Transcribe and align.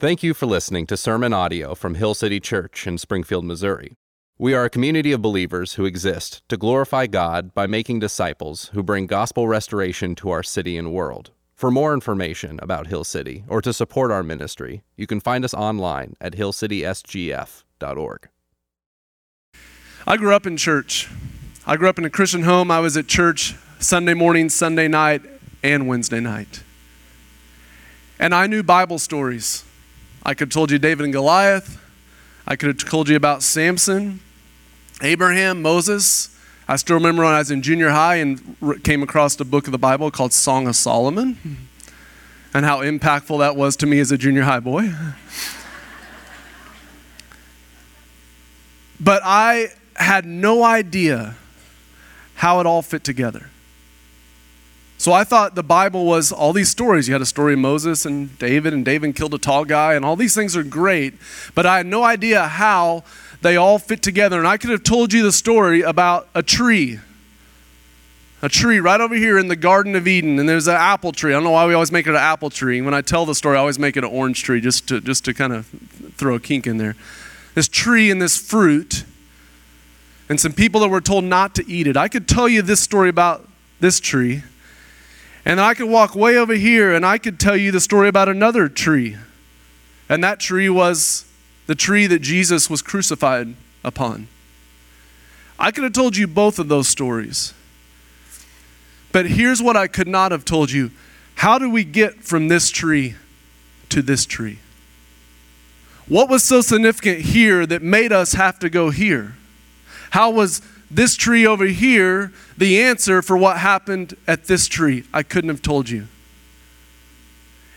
Thank 0.00 0.22
you 0.22 0.32
for 0.32 0.46
listening 0.46 0.86
to 0.86 0.96
sermon 0.96 1.34
audio 1.34 1.74
from 1.74 1.96
Hill 1.96 2.14
City 2.14 2.40
Church 2.40 2.86
in 2.86 2.96
Springfield, 2.96 3.44
Missouri. 3.44 3.98
We 4.38 4.54
are 4.54 4.64
a 4.64 4.70
community 4.70 5.12
of 5.12 5.20
believers 5.20 5.74
who 5.74 5.84
exist 5.84 6.42
to 6.48 6.56
glorify 6.56 7.06
God 7.06 7.52
by 7.52 7.66
making 7.66 7.98
disciples 7.98 8.70
who 8.72 8.82
bring 8.82 9.06
gospel 9.06 9.46
restoration 9.46 10.14
to 10.14 10.30
our 10.30 10.42
city 10.42 10.78
and 10.78 10.90
world. 10.90 11.32
For 11.54 11.70
more 11.70 11.92
information 11.92 12.58
about 12.62 12.86
Hill 12.86 13.04
City 13.04 13.44
or 13.46 13.60
to 13.60 13.74
support 13.74 14.10
our 14.10 14.22
ministry, 14.22 14.82
you 14.96 15.06
can 15.06 15.20
find 15.20 15.44
us 15.44 15.52
online 15.52 16.14
at 16.18 16.32
hillcitysgf.org. 16.32 18.28
I 20.06 20.16
grew 20.16 20.34
up 20.34 20.46
in 20.46 20.56
church. 20.56 21.10
I 21.66 21.76
grew 21.76 21.90
up 21.90 21.98
in 21.98 22.06
a 22.06 22.10
Christian 22.10 22.44
home. 22.44 22.70
I 22.70 22.80
was 22.80 22.96
at 22.96 23.06
church 23.06 23.54
Sunday 23.80 24.14
morning, 24.14 24.48
Sunday 24.48 24.88
night, 24.88 25.20
and 25.62 25.86
Wednesday 25.86 26.20
night. 26.20 26.62
And 28.18 28.34
I 28.34 28.46
knew 28.46 28.62
Bible 28.62 28.98
stories. 28.98 29.66
I 30.22 30.34
could 30.34 30.48
have 30.48 30.52
told 30.52 30.70
you 30.70 30.78
David 30.78 31.04
and 31.04 31.12
Goliath. 31.12 31.80
I 32.46 32.56
could 32.56 32.68
have 32.68 32.90
told 32.90 33.08
you 33.08 33.16
about 33.16 33.42
Samson, 33.42 34.20
Abraham, 35.02 35.62
Moses. 35.62 36.36
I 36.68 36.76
still 36.76 36.96
remember 36.96 37.24
when 37.24 37.32
I 37.32 37.38
was 37.38 37.50
in 37.50 37.62
junior 37.62 37.90
high 37.90 38.16
and 38.16 38.84
came 38.84 39.02
across 39.02 39.38
a 39.40 39.44
book 39.44 39.66
of 39.66 39.72
the 39.72 39.78
Bible 39.78 40.10
called 40.10 40.32
Song 40.32 40.68
of 40.68 40.76
Solomon 40.76 41.38
and 42.54 42.64
how 42.64 42.80
impactful 42.80 43.38
that 43.38 43.56
was 43.56 43.76
to 43.76 43.86
me 43.86 43.98
as 44.00 44.12
a 44.12 44.18
junior 44.18 44.42
high 44.42 44.60
boy. 44.60 44.92
but 49.00 49.22
I 49.24 49.68
had 49.96 50.26
no 50.26 50.62
idea 50.62 51.36
how 52.36 52.60
it 52.60 52.66
all 52.66 52.82
fit 52.82 53.04
together. 53.04 53.48
So 55.00 55.14
I 55.14 55.24
thought 55.24 55.54
the 55.54 55.62
Bible 55.62 56.04
was 56.04 56.30
all 56.30 56.52
these 56.52 56.68
stories. 56.68 57.08
You 57.08 57.14
had 57.14 57.22
a 57.22 57.26
story 57.26 57.54
of 57.54 57.58
Moses 57.58 58.04
and 58.04 58.38
David, 58.38 58.74
and 58.74 58.84
David 58.84 59.16
killed 59.16 59.32
a 59.32 59.38
tall 59.38 59.64
guy, 59.64 59.94
and 59.94 60.04
all 60.04 60.14
these 60.14 60.34
things 60.34 60.54
are 60.58 60.62
great, 60.62 61.14
but 61.54 61.64
I 61.64 61.78
had 61.78 61.86
no 61.86 62.04
idea 62.04 62.46
how 62.46 63.04
they 63.40 63.56
all 63.56 63.78
fit 63.78 64.02
together. 64.02 64.36
And 64.38 64.46
I 64.46 64.58
could 64.58 64.68
have 64.68 64.82
told 64.82 65.14
you 65.14 65.22
the 65.22 65.32
story 65.32 65.80
about 65.80 66.28
a 66.34 66.42
tree. 66.42 67.00
A 68.42 68.50
tree 68.50 68.78
right 68.78 69.00
over 69.00 69.14
here 69.14 69.38
in 69.38 69.48
the 69.48 69.56
Garden 69.56 69.96
of 69.96 70.06
Eden, 70.06 70.38
and 70.38 70.46
there's 70.46 70.68
an 70.68 70.76
apple 70.76 71.12
tree. 71.12 71.32
I 71.32 71.36
don't 71.36 71.44
know 71.44 71.52
why 71.52 71.66
we 71.66 71.72
always 71.72 71.90
make 71.90 72.06
it 72.06 72.10
an 72.10 72.16
apple 72.16 72.50
tree. 72.50 72.82
When 72.82 72.92
I 72.92 73.00
tell 73.00 73.24
the 73.24 73.34
story, 73.34 73.56
I 73.56 73.60
always 73.60 73.78
make 73.78 73.96
it 73.96 74.04
an 74.04 74.10
orange 74.10 74.42
tree 74.42 74.60
just 74.60 74.86
to, 74.88 75.00
just 75.00 75.24
to 75.24 75.32
kind 75.32 75.54
of 75.54 75.66
throw 76.18 76.34
a 76.34 76.40
kink 76.40 76.66
in 76.66 76.76
there. 76.76 76.94
This 77.54 77.68
tree 77.68 78.10
and 78.10 78.20
this 78.20 78.36
fruit, 78.36 79.04
and 80.28 80.38
some 80.38 80.52
people 80.52 80.78
that 80.82 80.90
were 80.90 81.00
told 81.00 81.24
not 81.24 81.54
to 81.54 81.66
eat 81.66 81.86
it. 81.86 81.96
I 81.96 82.08
could 82.08 82.28
tell 82.28 82.50
you 82.50 82.60
this 82.60 82.80
story 82.80 83.08
about 83.08 83.48
this 83.80 83.98
tree 83.98 84.42
and 85.44 85.60
I 85.60 85.74
could 85.74 85.88
walk 85.88 86.14
way 86.14 86.36
over 86.36 86.54
here 86.54 86.92
and 86.94 87.04
I 87.04 87.18
could 87.18 87.40
tell 87.40 87.56
you 87.56 87.72
the 87.72 87.80
story 87.80 88.08
about 88.08 88.28
another 88.28 88.68
tree. 88.68 89.16
And 90.08 90.22
that 90.24 90.40
tree 90.40 90.68
was 90.68 91.24
the 91.66 91.74
tree 91.74 92.06
that 92.06 92.20
Jesus 92.20 92.68
was 92.68 92.82
crucified 92.82 93.54
upon. 93.84 94.28
I 95.58 95.70
could 95.70 95.84
have 95.84 95.92
told 95.92 96.16
you 96.16 96.26
both 96.26 96.58
of 96.58 96.68
those 96.68 96.88
stories. 96.88 97.54
But 99.12 99.26
here's 99.26 99.62
what 99.62 99.76
I 99.76 99.86
could 99.86 100.08
not 100.08 100.32
have 100.32 100.44
told 100.44 100.70
you 100.70 100.90
How 101.36 101.58
do 101.58 101.70
we 101.70 101.84
get 101.84 102.22
from 102.24 102.48
this 102.48 102.70
tree 102.70 103.14
to 103.90 104.02
this 104.02 104.26
tree? 104.26 104.58
What 106.08 106.28
was 106.28 106.42
so 106.42 106.60
significant 106.60 107.20
here 107.20 107.66
that 107.66 107.82
made 107.82 108.12
us 108.12 108.32
have 108.32 108.58
to 108.60 108.68
go 108.68 108.90
here? 108.90 109.36
How 110.10 110.30
was 110.30 110.60
this 110.90 111.16
tree 111.16 111.46
over 111.46 111.66
here 111.66 112.32
the 112.58 112.82
answer 112.82 113.22
for 113.22 113.36
what 113.36 113.58
happened 113.58 114.16
at 114.26 114.44
this 114.44 114.66
tree. 114.66 115.04
I 115.12 115.22
couldn't 115.22 115.50
have 115.50 115.62
told 115.62 115.88
you. 115.88 116.08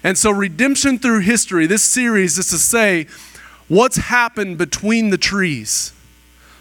And 0.04 0.18
so, 0.18 0.32
redemption 0.32 1.00
through 1.00 1.22
history, 1.22 1.66
this 1.66 1.84
series 1.84 2.38
is 2.38 2.50
to 2.50 2.58
say 2.58 3.08
what's 3.68 3.96
happened 3.98 4.58
between 4.58 5.10
the 5.10 5.18
trees. 5.18 5.94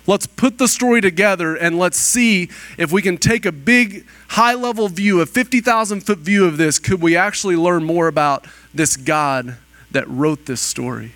Let's 0.06 0.26
put 0.26 0.58
the 0.58 0.66
story 0.66 1.00
together 1.00 1.54
and 1.54 1.78
let's 1.78 1.96
see 1.96 2.50
if 2.76 2.90
we 2.90 3.02
can 3.02 3.18
take 3.18 3.46
a 3.46 3.52
big, 3.52 4.04
high 4.28 4.54
level 4.54 4.88
view, 4.88 5.20
a 5.20 5.26
50,000 5.26 6.00
foot 6.00 6.18
view 6.18 6.44
of 6.44 6.56
this. 6.56 6.78
Could 6.78 7.00
we 7.00 7.16
actually 7.16 7.56
learn 7.56 7.84
more 7.84 8.08
about 8.08 8.46
this 8.74 8.96
God 8.96 9.56
that 9.92 10.08
wrote 10.08 10.46
this 10.46 10.60
story? 10.60 11.12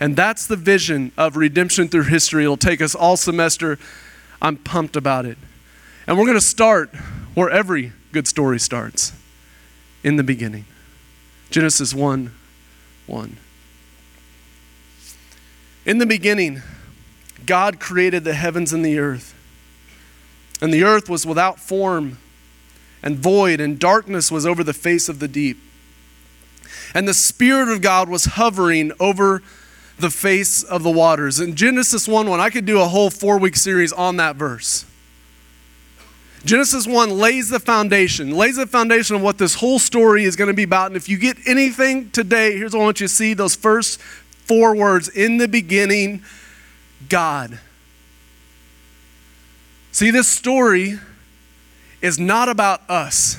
And 0.00 0.16
that's 0.16 0.46
the 0.46 0.56
vision 0.56 1.12
of 1.18 1.36
redemption 1.36 1.88
through 1.88 2.04
history. 2.04 2.44
It'll 2.44 2.56
take 2.56 2.80
us 2.80 2.94
all 2.94 3.16
semester 3.16 3.78
I'm 4.40 4.56
pumped 4.56 4.96
about 4.96 5.26
it. 5.26 5.38
And 6.06 6.18
we're 6.18 6.24
going 6.24 6.38
to 6.38 6.44
start 6.44 6.94
where 7.34 7.50
every 7.50 7.92
good 8.12 8.26
story 8.26 8.58
starts 8.58 9.12
in 10.02 10.16
the 10.16 10.22
beginning. 10.22 10.64
Genesis 11.50 11.94
1 11.94 12.32
1. 13.06 13.36
In 15.86 15.98
the 15.98 16.06
beginning, 16.06 16.62
God 17.46 17.80
created 17.80 18.24
the 18.24 18.34
heavens 18.34 18.72
and 18.72 18.84
the 18.84 18.98
earth. 18.98 19.34
And 20.60 20.72
the 20.72 20.84
earth 20.84 21.08
was 21.08 21.24
without 21.24 21.58
form 21.58 22.18
and 23.02 23.16
void, 23.16 23.60
and 23.60 23.78
darkness 23.78 24.30
was 24.30 24.44
over 24.44 24.62
the 24.64 24.74
face 24.74 25.08
of 25.08 25.18
the 25.18 25.28
deep. 25.28 25.58
And 26.94 27.06
the 27.06 27.14
Spirit 27.14 27.68
of 27.68 27.80
God 27.80 28.08
was 28.08 28.24
hovering 28.24 28.92
over 29.00 29.42
the 29.98 30.10
face 30.10 30.62
of 30.62 30.82
the 30.82 30.90
waters. 30.90 31.40
In 31.40 31.54
Genesis 31.54 32.06
1 32.06 32.28
1, 32.28 32.40
I 32.40 32.50
could 32.50 32.64
do 32.64 32.80
a 32.80 32.86
whole 32.86 33.10
four 33.10 33.38
week 33.38 33.56
series 33.56 33.92
on 33.92 34.16
that 34.16 34.36
verse. 34.36 34.84
Genesis 36.44 36.86
1 36.86 37.10
lays 37.10 37.50
the 37.50 37.58
foundation, 37.58 38.30
lays 38.30 38.56
the 38.56 38.66
foundation 38.66 39.16
of 39.16 39.22
what 39.22 39.38
this 39.38 39.54
whole 39.54 39.78
story 39.78 40.24
is 40.24 40.36
going 40.36 40.48
to 40.48 40.54
be 40.54 40.62
about. 40.62 40.86
And 40.86 40.96
if 40.96 41.08
you 41.08 41.18
get 41.18 41.36
anything 41.46 42.10
today, 42.10 42.56
here's 42.56 42.72
what 42.72 42.82
I 42.82 42.84
want 42.84 43.00
you 43.00 43.08
to 43.08 43.12
see 43.12 43.34
those 43.34 43.56
first 43.56 44.00
four 44.00 44.74
words 44.74 45.08
in 45.08 45.38
the 45.38 45.48
beginning, 45.48 46.22
God. 47.08 47.58
See, 49.90 50.12
this 50.12 50.28
story 50.28 51.00
is 52.00 52.20
not 52.20 52.48
about 52.48 52.88
us. 52.88 53.36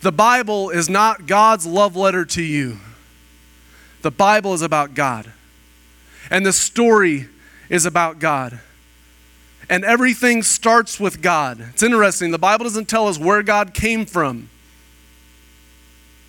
The 0.00 0.12
Bible 0.12 0.70
is 0.70 0.88
not 0.88 1.26
God's 1.26 1.64
love 1.64 1.94
letter 1.94 2.24
to 2.24 2.42
you. 2.42 2.78
The 4.02 4.10
Bible 4.10 4.52
is 4.52 4.62
about 4.62 4.94
God. 4.94 5.32
And 6.30 6.44
the 6.44 6.52
story 6.52 7.28
is 7.68 7.86
about 7.86 8.18
God. 8.18 8.60
And 9.68 9.84
everything 9.84 10.42
starts 10.42 11.00
with 11.00 11.22
God. 11.22 11.60
It's 11.70 11.82
interesting. 11.82 12.30
The 12.30 12.38
Bible 12.38 12.64
doesn't 12.64 12.88
tell 12.88 13.08
us 13.08 13.18
where 13.18 13.42
God 13.42 13.72
came 13.72 14.04
from, 14.04 14.48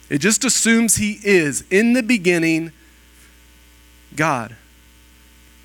it 0.10 0.20
just 0.20 0.46
assumes 0.46 0.98
He 0.98 1.20
is. 1.24 1.64
In 1.72 1.94
the 1.94 2.04
beginning, 2.04 2.72
God. 4.16 4.56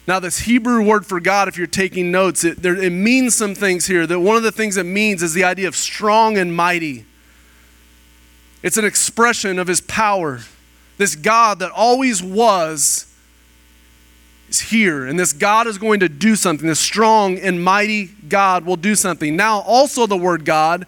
Now, 0.07 0.19
this 0.19 0.39
Hebrew 0.39 0.83
word 0.83 1.05
for 1.05 1.21
God, 1.21 1.49
if 1.49 1.59
you're 1.59 1.67
taking 1.67 2.11
notes, 2.11 2.43
it, 2.43 2.63
there, 2.63 2.75
it 2.75 2.93
means 2.93 3.35
some 3.35 3.55
things 3.55 3.87
here. 3.87 4.07
That 4.07 4.21
one 4.21 4.37
of 4.37 4.43
the 4.43 4.51
things 4.51 4.79
it 4.79 4.87
means 4.87 5.23
is 5.23 5.35
the 5.35 5.45
idea 5.45 5.69
of 5.69 5.77
strong 5.77 6.39
and 6.39 6.57
mighty. 6.57 7.05
It's 8.63 8.79
an 8.79 8.87
expression 8.87 9.59
of 9.59 9.67
His 9.67 9.83
power 9.83 10.41
this 10.99 11.17
God 11.17 11.61
that 11.61 11.71
always 11.71 12.23
was 12.23 13.07
is 14.49 14.61
here. 14.61 15.07
And 15.07 15.19
this 15.19 15.33
God 15.33 15.67
is 15.67 15.79
going 15.79 16.01
to 16.01 16.09
do 16.09 16.37
something. 16.37 16.67
This 16.67 16.81
strong 16.81 17.39
and 17.39 17.63
mighty 17.63 18.07
God 18.07 18.65
will 18.65 18.77
do 18.77 18.95
something. 18.95 19.37
Now, 19.37 19.61
also, 19.61 20.07
the 20.07 20.17
word 20.17 20.45
God 20.45 20.87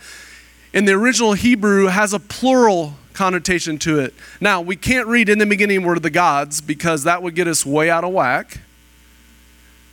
in 0.73 0.85
the 0.85 0.93
original 0.93 1.33
Hebrew 1.33 1.87
has 1.87 2.13
a 2.13 2.21
plural 2.21 2.95
connotation 3.13 3.79
to 3.79 3.99
it. 3.99 4.15
Now, 4.41 4.61
we 4.61 4.77
can't 4.77 5.07
read 5.07 5.29
in 5.29 5.39
the 5.39 5.47
beginning 5.47 5.83
were 5.83 5.99
the 5.99 6.11
gods 6.11 6.61
because 6.61 7.05
that 7.05 7.23
would 7.23 7.35
get 7.35 7.47
us 7.49 7.67
way 7.67 7.91
out 7.91 8.05
of 8.05 8.13
whack. 8.13 8.61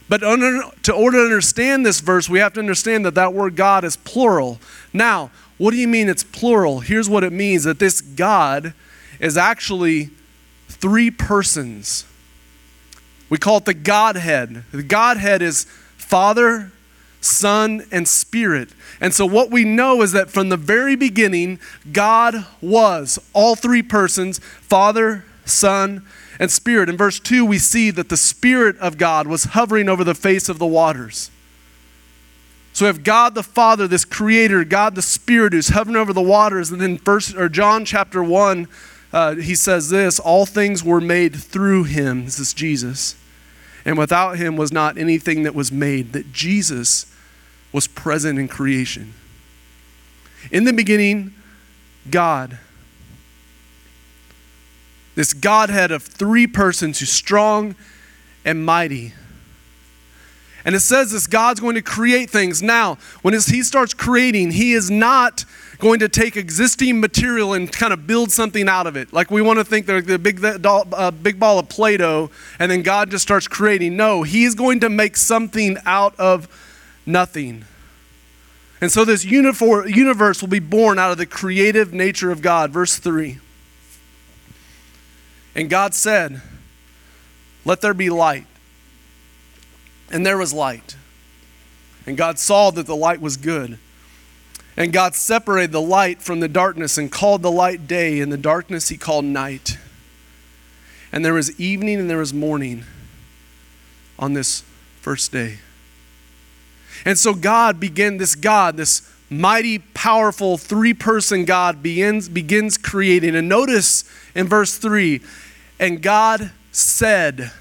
But 0.10 0.24
under, 0.24 0.62
to 0.84 0.94
order 0.94 1.18
to 1.18 1.24
understand 1.24 1.86
this 1.86 2.00
verse, 2.00 2.30
we 2.30 2.40
have 2.40 2.54
to 2.54 2.62
understand 2.62 3.06
that 3.06 3.16
that 3.16 3.34
word 3.34 3.58
God 3.58 3.84
is 3.84 3.98
plural. 3.98 4.60
Now, 4.94 5.32
what 5.58 5.72
do 5.72 5.78
you 5.78 5.88
mean 5.88 6.08
it's 6.08 6.24
plural? 6.24 6.80
Here's 6.80 7.10
what 7.10 7.24
it 7.24 7.34
means 7.34 7.66
that 7.66 7.80
this 7.80 8.00
God 8.00 8.74
is 9.20 9.38
actually 9.38 10.10
three 10.68 11.12
persons. 11.12 12.06
We 13.30 13.38
call 13.38 13.58
it 13.58 13.66
the 13.66 13.74
Godhead. 13.74 14.64
The 14.72 14.84
Godhead 14.84 15.42
is 15.42 15.66
Father, 15.98 16.72
Son, 17.20 17.86
and 17.92 18.08
Spirit. 18.08 18.70
And 19.02 19.14
so, 19.14 19.26
what 19.26 19.52
we 19.52 19.64
know 19.64 20.02
is 20.02 20.12
that 20.14 20.30
from 20.30 20.50
the 20.50 20.58
very 20.58 20.96
beginning, 20.96 21.60
God 21.92 22.46
was 22.62 23.20
all 23.34 23.56
three 23.56 23.84
persons 23.84 24.40
Father, 24.40 25.26
Son, 25.46 26.06
and 26.40 26.52
Spirit. 26.52 26.90
In 26.90 26.98
verse 26.98 27.20
2, 27.20 27.46
we 27.46 27.58
see 27.58 27.92
that 27.92 28.10
the 28.10 28.18
Spirit 28.18 28.78
of 28.78 28.98
God 28.98 29.28
was 29.28 29.46
hovering 29.46 29.90
over 29.90 30.04
the 30.04 30.16
face 30.16 30.50
of 30.50 30.60
the 30.60 30.66
waters. 30.66 31.32
So 32.74 32.86
we 32.86 32.88
have 32.88 33.04
God 33.04 33.34
the 33.34 33.44
Father, 33.44 33.88
this 33.88 34.06
creator, 34.06 34.64
God 34.64 34.94
the 34.94 35.02
Spirit 35.02 35.54
who's 35.54 35.70
hovering 35.70 35.96
over 35.96 36.14
the 36.14 36.22
waters. 36.22 36.70
And 36.70 36.80
then 36.80 36.98
first 37.00 37.36
or 37.36 37.50
John 37.50 37.86
chapter 37.86 38.24
1, 38.24 38.68
uh, 39.18 39.34
he 39.34 39.56
says 39.56 39.90
this 39.90 40.20
all 40.20 40.46
things 40.46 40.84
were 40.84 41.02
made 41.02 41.36
through 41.36 41.86
him. 41.86 42.26
This 42.26 42.38
is 42.38 42.54
Jesus. 42.54 43.16
And 43.84 43.98
without 43.98 44.38
him 44.38 44.58
was 44.58 44.72
not 44.72 44.96
anything 44.96 45.42
that 45.42 45.56
was 45.56 45.72
made, 45.72 46.14
that 46.14 46.32
Jesus 46.32 47.12
was 47.72 47.88
present 47.88 48.38
in 48.38 48.48
creation. 48.48 49.16
In 50.52 50.66
the 50.66 50.72
beginning, 50.72 51.34
God. 52.12 52.60
This 55.16 55.34
Godhead 55.34 55.90
of 55.90 56.04
three 56.04 56.46
persons 56.46 57.00
who's 57.00 57.10
strong 57.12 57.74
and 58.46 58.64
mighty. 58.64 59.14
And 60.64 60.76
it 60.76 60.82
says 60.82 61.12
this 61.12 61.26
God's 61.26 61.60
going 61.60 61.74
to 61.74 61.82
create 61.82 62.30
things. 62.30 62.62
Now, 62.62 63.00
when 63.24 63.34
he 63.34 63.64
starts 63.64 63.96
creating, 63.96 64.52
he 64.52 64.74
is 64.74 64.92
not 64.92 65.44
going 65.80 66.00
to 66.00 66.10
take 66.10 66.36
existing 66.36 67.00
material 67.00 67.54
and 67.54 67.72
kind 67.72 67.94
of 67.94 68.08
build 68.08 68.32
something 68.32 68.68
out 68.68 68.88
of 68.88 68.96
it. 68.96 69.14
Like 69.14 69.30
we 69.30 69.42
want 69.42 69.60
to 69.60 69.66
think 69.66 69.86
they're 69.86 70.02
the 70.02 70.18
big, 70.18 70.44
uh, 70.44 71.12
big 71.12 71.40
ball 71.40 71.60
of 71.60 71.70
Play 71.70 71.98
Doh, 71.98 72.30
and 72.60 72.72
then 72.72 72.82
God 72.82 73.12
just 73.12 73.24
starts 73.24 73.48
creating. 73.48 73.96
No, 73.96 74.24
he's 74.24 74.56
going 74.56 74.80
to 74.80 74.90
make 74.90 75.16
something 75.16 75.78
out 75.86 76.16
of 76.20 76.48
nothing. 77.06 77.66
And 78.80 78.92
so 78.92 79.06
this 79.06 79.26
universe 79.26 80.42
will 80.42 80.50
be 80.50 80.60
born 80.60 81.00
out 81.00 81.12
of 81.12 81.18
the 81.18 81.26
creative 81.26 81.94
nature 81.94 82.32
of 82.32 82.42
God. 82.42 82.72
Verse 82.72 82.98
3. 82.98 83.40
And 85.56 85.70
God 85.70 85.96
said, 85.96 86.42
Let 87.66 87.82
there 87.82 87.96
be 87.96 88.12
light. 88.12 88.46
And 90.12 90.26
there 90.26 90.38
was 90.38 90.54
light. 90.54 90.96
And 92.06 92.16
God 92.16 92.40
saw 92.40 92.70
that 92.72 92.86
the 92.86 92.96
light 92.96 93.20
was 93.20 93.36
good. 93.36 93.80
And 94.78 94.94
God 94.94 95.16
separated 95.16 95.72
the 95.72 95.82
light 95.82 96.22
from 96.22 96.40
the 96.40 96.48
darkness 96.48 96.98
and 96.98 97.12
called 97.12 97.42
the 97.42 97.52
light 97.52 97.88
day, 97.88 98.20
and 98.20 98.32
the 98.32 98.38
darkness 98.38 98.90
he 98.90 98.98
called 98.98 99.26
night. 99.26 99.78
And 101.12 101.26
there 101.26 101.34
was 101.34 101.60
evening 101.60 102.00
and 102.00 102.10
there 102.10 102.20
was 102.20 102.34
morning 102.34 102.84
on 104.20 104.34
this 104.34 104.64
first 105.02 105.32
day. 105.32 105.60
And 107.06 107.18
so 107.18 107.34
God 107.34 107.80
began, 107.80 108.18
this 108.18 108.36
God, 108.36 108.78
this 108.78 109.12
mighty, 109.30 109.80
powerful, 109.80 110.58
three 110.58 110.94
person 110.94 111.46
God 111.46 111.82
begins, 111.82 112.30
begins 112.30 112.78
creating. 112.78 113.36
And 113.36 113.50
notice 113.50 114.04
in 114.36 114.48
verse 114.48 114.78
3 114.78 115.22
and 115.80 116.02
God 116.02 116.52
said, 116.72 117.52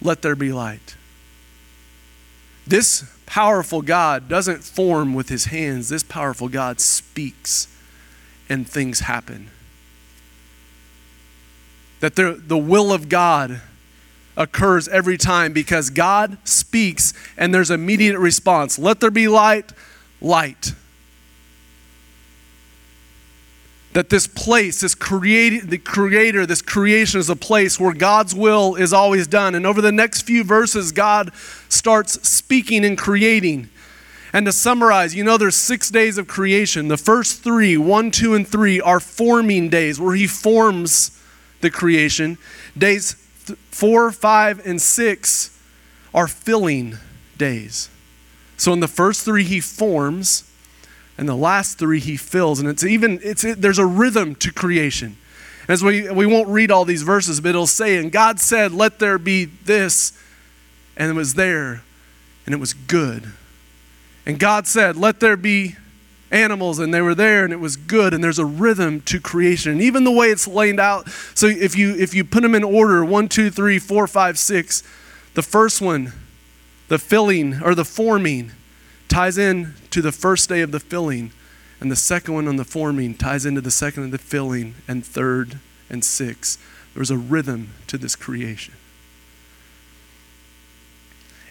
Let 0.00 0.22
there 0.22 0.36
be 0.36 0.52
light. 0.52 0.96
This 2.66 3.04
powerful 3.30 3.80
God 3.80 4.28
doesn't 4.28 4.64
form 4.64 5.14
with 5.14 5.28
his 5.28 5.44
hands, 5.46 5.88
this 5.88 6.02
powerful 6.02 6.48
God 6.48 6.80
speaks 6.80 7.68
and 8.48 8.68
things 8.68 9.00
happen. 9.00 9.50
That 12.00 12.16
the, 12.16 12.42
the 12.44 12.58
will 12.58 12.92
of 12.92 13.08
God 13.08 13.60
occurs 14.36 14.88
every 14.88 15.16
time 15.16 15.52
because 15.52 15.90
God 15.90 16.38
speaks 16.42 17.14
and 17.36 17.54
there's 17.54 17.70
immediate 17.70 18.18
response. 18.18 18.80
Let 18.80 18.98
there 18.98 19.12
be 19.12 19.28
light, 19.28 19.72
light. 20.20 20.72
That 23.92 24.08
this 24.08 24.28
place, 24.28 24.82
this 24.82 24.94
create, 24.94 25.68
the 25.68 25.78
creator, 25.78 26.46
this 26.46 26.62
creation 26.62 27.18
is 27.18 27.28
a 27.28 27.34
place 27.34 27.80
where 27.80 27.92
God's 27.92 28.34
will 28.34 28.76
is 28.76 28.92
always 28.92 29.26
done. 29.26 29.56
And 29.56 29.66
over 29.66 29.80
the 29.80 29.90
next 29.90 30.22
few 30.22 30.44
verses, 30.44 30.92
God 30.92 31.34
starts 31.68 32.28
speaking 32.28 32.84
and 32.84 32.96
creating. 32.96 33.68
And 34.32 34.46
to 34.46 34.52
summarize, 34.52 35.14
you 35.14 35.24
know, 35.24 35.36
there's 35.36 35.56
six 35.56 35.90
days 35.90 36.18
of 36.18 36.28
creation. 36.28 36.86
The 36.86 36.96
first 36.96 37.42
three, 37.42 37.76
one, 37.76 38.12
two, 38.12 38.34
and 38.34 38.46
three, 38.46 38.80
are 38.80 39.00
forming 39.00 39.68
days 39.68 39.98
where 39.98 40.14
He 40.14 40.28
forms 40.28 41.10
the 41.60 41.70
creation. 41.70 42.38
Days 42.78 43.16
th- 43.46 43.58
four, 43.70 44.12
five, 44.12 44.64
and 44.64 44.80
six 44.80 45.58
are 46.14 46.28
filling 46.28 46.96
days. 47.36 47.88
So 48.56 48.72
in 48.72 48.80
the 48.80 48.88
first 48.88 49.24
three, 49.24 49.42
He 49.42 49.60
forms 49.60 50.49
and 51.20 51.28
the 51.28 51.36
last 51.36 51.78
three 51.78 52.00
he 52.00 52.16
fills 52.16 52.60
and 52.60 52.68
it's 52.68 52.82
even 52.82 53.20
it's 53.22 53.44
it, 53.44 53.60
there's 53.60 53.78
a 53.78 53.84
rhythm 53.84 54.34
to 54.36 54.50
creation. 54.50 55.18
As 55.68 55.84
we 55.84 56.10
we 56.10 56.24
won't 56.24 56.48
read 56.48 56.70
all 56.70 56.86
these 56.86 57.02
verses 57.02 57.42
but 57.42 57.50
it'll 57.50 57.66
say 57.66 57.98
and 57.98 58.10
god 58.10 58.40
said 58.40 58.72
let 58.72 58.98
there 58.98 59.18
be 59.18 59.44
this 59.44 60.18
and 60.96 61.10
it 61.10 61.14
was 61.14 61.34
there 61.34 61.82
and 62.46 62.54
it 62.54 62.58
was 62.58 62.72
good. 62.72 63.30
And 64.24 64.38
god 64.40 64.66
said 64.66 64.96
let 64.96 65.20
there 65.20 65.36
be 65.36 65.76
animals 66.30 66.78
and 66.78 66.94
they 66.94 67.02
were 67.02 67.14
there 67.14 67.44
and 67.44 67.52
it 67.52 67.60
was 67.60 67.76
good 67.76 68.14
and 68.14 68.24
there's 68.24 68.38
a 68.38 68.46
rhythm 68.46 69.02
to 69.02 69.20
creation. 69.20 69.72
And 69.72 69.82
even 69.82 70.04
the 70.04 70.10
way 70.10 70.28
it's 70.28 70.48
laid 70.48 70.80
out 70.80 71.06
so 71.34 71.46
if 71.46 71.76
you 71.76 71.94
if 71.96 72.14
you 72.14 72.24
put 72.24 72.42
them 72.42 72.54
in 72.54 72.64
order 72.64 73.04
one 73.04 73.28
two 73.28 73.50
three 73.50 73.78
four 73.78 74.06
five 74.06 74.38
six 74.38 74.82
the 75.34 75.42
first 75.42 75.82
one 75.82 76.14
the 76.88 76.98
filling 76.98 77.62
or 77.62 77.74
the 77.74 77.84
forming 77.84 78.52
ties 79.10 79.36
in 79.36 79.74
to 79.90 80.00
the 80.00 80.12
first 80.12 80.48
day 80.48 80.62
of 80.62 80.72
the 80.72 80.80
filling, 80.80 81.32
and 81.80 81.90
the 81.90 81.96
second 81.96 82.32
one 82.32 82.48
on 82.48 82.56
the 82.56 82.64
forming 82.64 83.14
ties 83.14 83.44
into 83.44 83.60
the 83.60 83.70
second 83.70 84.04
of 84.04 84.10
the 84.10 84.18
filling, 84.18 84.74
and 84.88 85.04
third 85.04 85.58
and 85.90 86.04
sixth. 86.04 86.58
There's 86.94 87.10
a 87.10 87.18
rhythm 87.18 87.74
to 87.88 87.98
this 87.98 88.16
creation. 88.16 88.74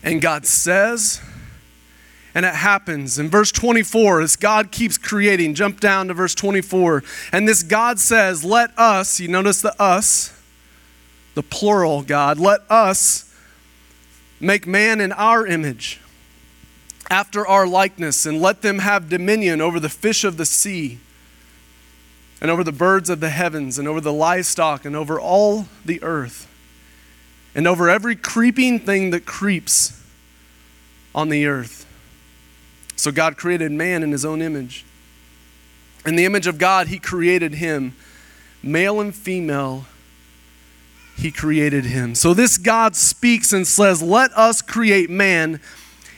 And 0.02 0.22
God 0.22 0.46
says, 0.46 1.22
and 2.34 2.46
it 2.46 2.56
happens. 2.56 3.20
In 3.20 3.30
verse 3.30 3.52
24, 3.52 4.22
as 4.22 4.36
God 4.36 4.72
keeps 4.72 4.98
creating, 4.98 5.56
jump 5.56 5.80
down 5.80 6.08
to 6.08 6.14
verse 6.14 6.36
24. 6.36 7.04
And 7.32 7.48
this 7.48 7.64
God 7.64 8.00
says, 8.00 8.44
Let 8.44 8.78
us, 8.78 9.20
you 9.20 9.28
notice 9.28 9.62
the 9.62 9.80
us, 9.82 10.40
the 11.36 11.44
plural 11.44 12.02
God, 12.02 12.40
let 12.40 12.62
us 12.70 13.34
make 14.40 14.68
man 14.68 15.02
in 15.02 15.12
our 15.12 15.46
image 15.46 16.00
after 17.10 17.46
our 17.46 17.68
likeness, 17.68 18.26
and 18.26 18.42
let 18.42 18.62
them 18.62 18.80
have 18.80 19.10
dominion 19.10 19.62
over 19.62 19.80
the 19.80 19.90
fish 19.90 20.24
of 20.24 20.38
the 20.38 20.46
sea, 20.46 21.00
and 22.42 22.50
over 22.50 22.64
the 22.64 22.72
birds 22.72 23.10
of 23.10 23.20
the 23.20 23.30
heavens, 23.30 23.80
and 23.80 23.88
over 23.88 24.00
the 24.00 24.14
livestock, 24.14 24.86
and 24.86 24.96
over 24.96 25.20
all 25.20 25.68
the 25.84 26.02
earth, 26.04 26.48
and 27.56 27.68
over 27.68 27.90
every 27.90 28.16
creeping 28.16 28.80
thing 28.80 29.10
that 29.10 29.26
creeps 29.26 30.02
on 31.14 31.30
the 31.30 31.46
earth. 31.46 31.86
So 32.96 33.12
God 33.12 33.38
created 33.38 33.72
man 33.72 34.04
in 34.04 34.12
his 34.12 34.26
own 34.26 34.42
image. 34.42 34.86
In 36.06 36.16
the 36.16 36.26
image 36.26 36.48
of 36.48 36.58
God, 36.58 36.88
he 36.88 37.00
created 37.00 37.56
him. 37.56 37.96
Male 38.62 39.00
and 39.00 39.16
female, 39.16 39.86
he 41.18 41.32
created 41.32 41.86
him. 41.86 42.14
So 42.16 42.34
this 42.34 42.58
God 42.58 42.96
speaks 42.96 43.54
and 43.54 43.66
says, 43.66 44.02
Let 44.02 44.32
us 44.38 44.62
create 44.62 45.10
man 45.10 45.62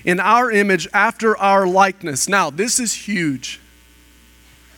in 0.03 0.19
our 0.19 0.51
image 0.51 0.87
after 0.93 1.37
our 1.37 1.67
likeness. 1.67 2.27
Now, 2.27 2.49
this 2.49 2.79
is 2.79 2.93
huge. 2.93 3.59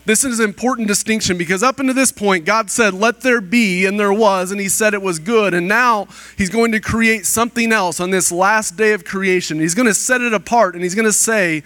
This 0.05 0.25
is 0.25 0.39
an 0.39 0.45
important 0.45 0.89
distinction 0.89 1.37
because 1.37 1.63
up 1.63 1.79
until 1.79 1.95
this 1.95 2.11
point, 2.11 2.43
God 2.43 2.69
said, 2.69 2.93
Let 2.93 3.21
there 3.21 3.39
be, 3.39 3.85
and 3.85 3.97
there 3.97 4.11
was, 4.11 4.51
and 4.51 4.59
He 4.59 4.67
said 4.67 4.93
it 4.93 5.01
was 5.01 5.17
good. 5.17 5.53
And 5.53 5.67
now 5.67 6.07
He's 6.37 6.49
going 6.49 6.73
to 6.73 6.81
create 6.81 7.25
something 7.25 7.71
else 7.71 7.99
on 8.01 8.11
this 8.11 8.31
last 8.31 8.75
day 8.75 8.91
of 8.91 9.05
creation. 9.05 9.59
He's 9.59 9.75
going 9.75 9.87
to 9.87 9.93
set 9.93 10.19
it 10.19 10.33
apart, 10.33 10.75
and 10.75 10.83
He's 10.83 10.95
going 10.95 11.05
to 11.05 11.13
say, 11.13 11.63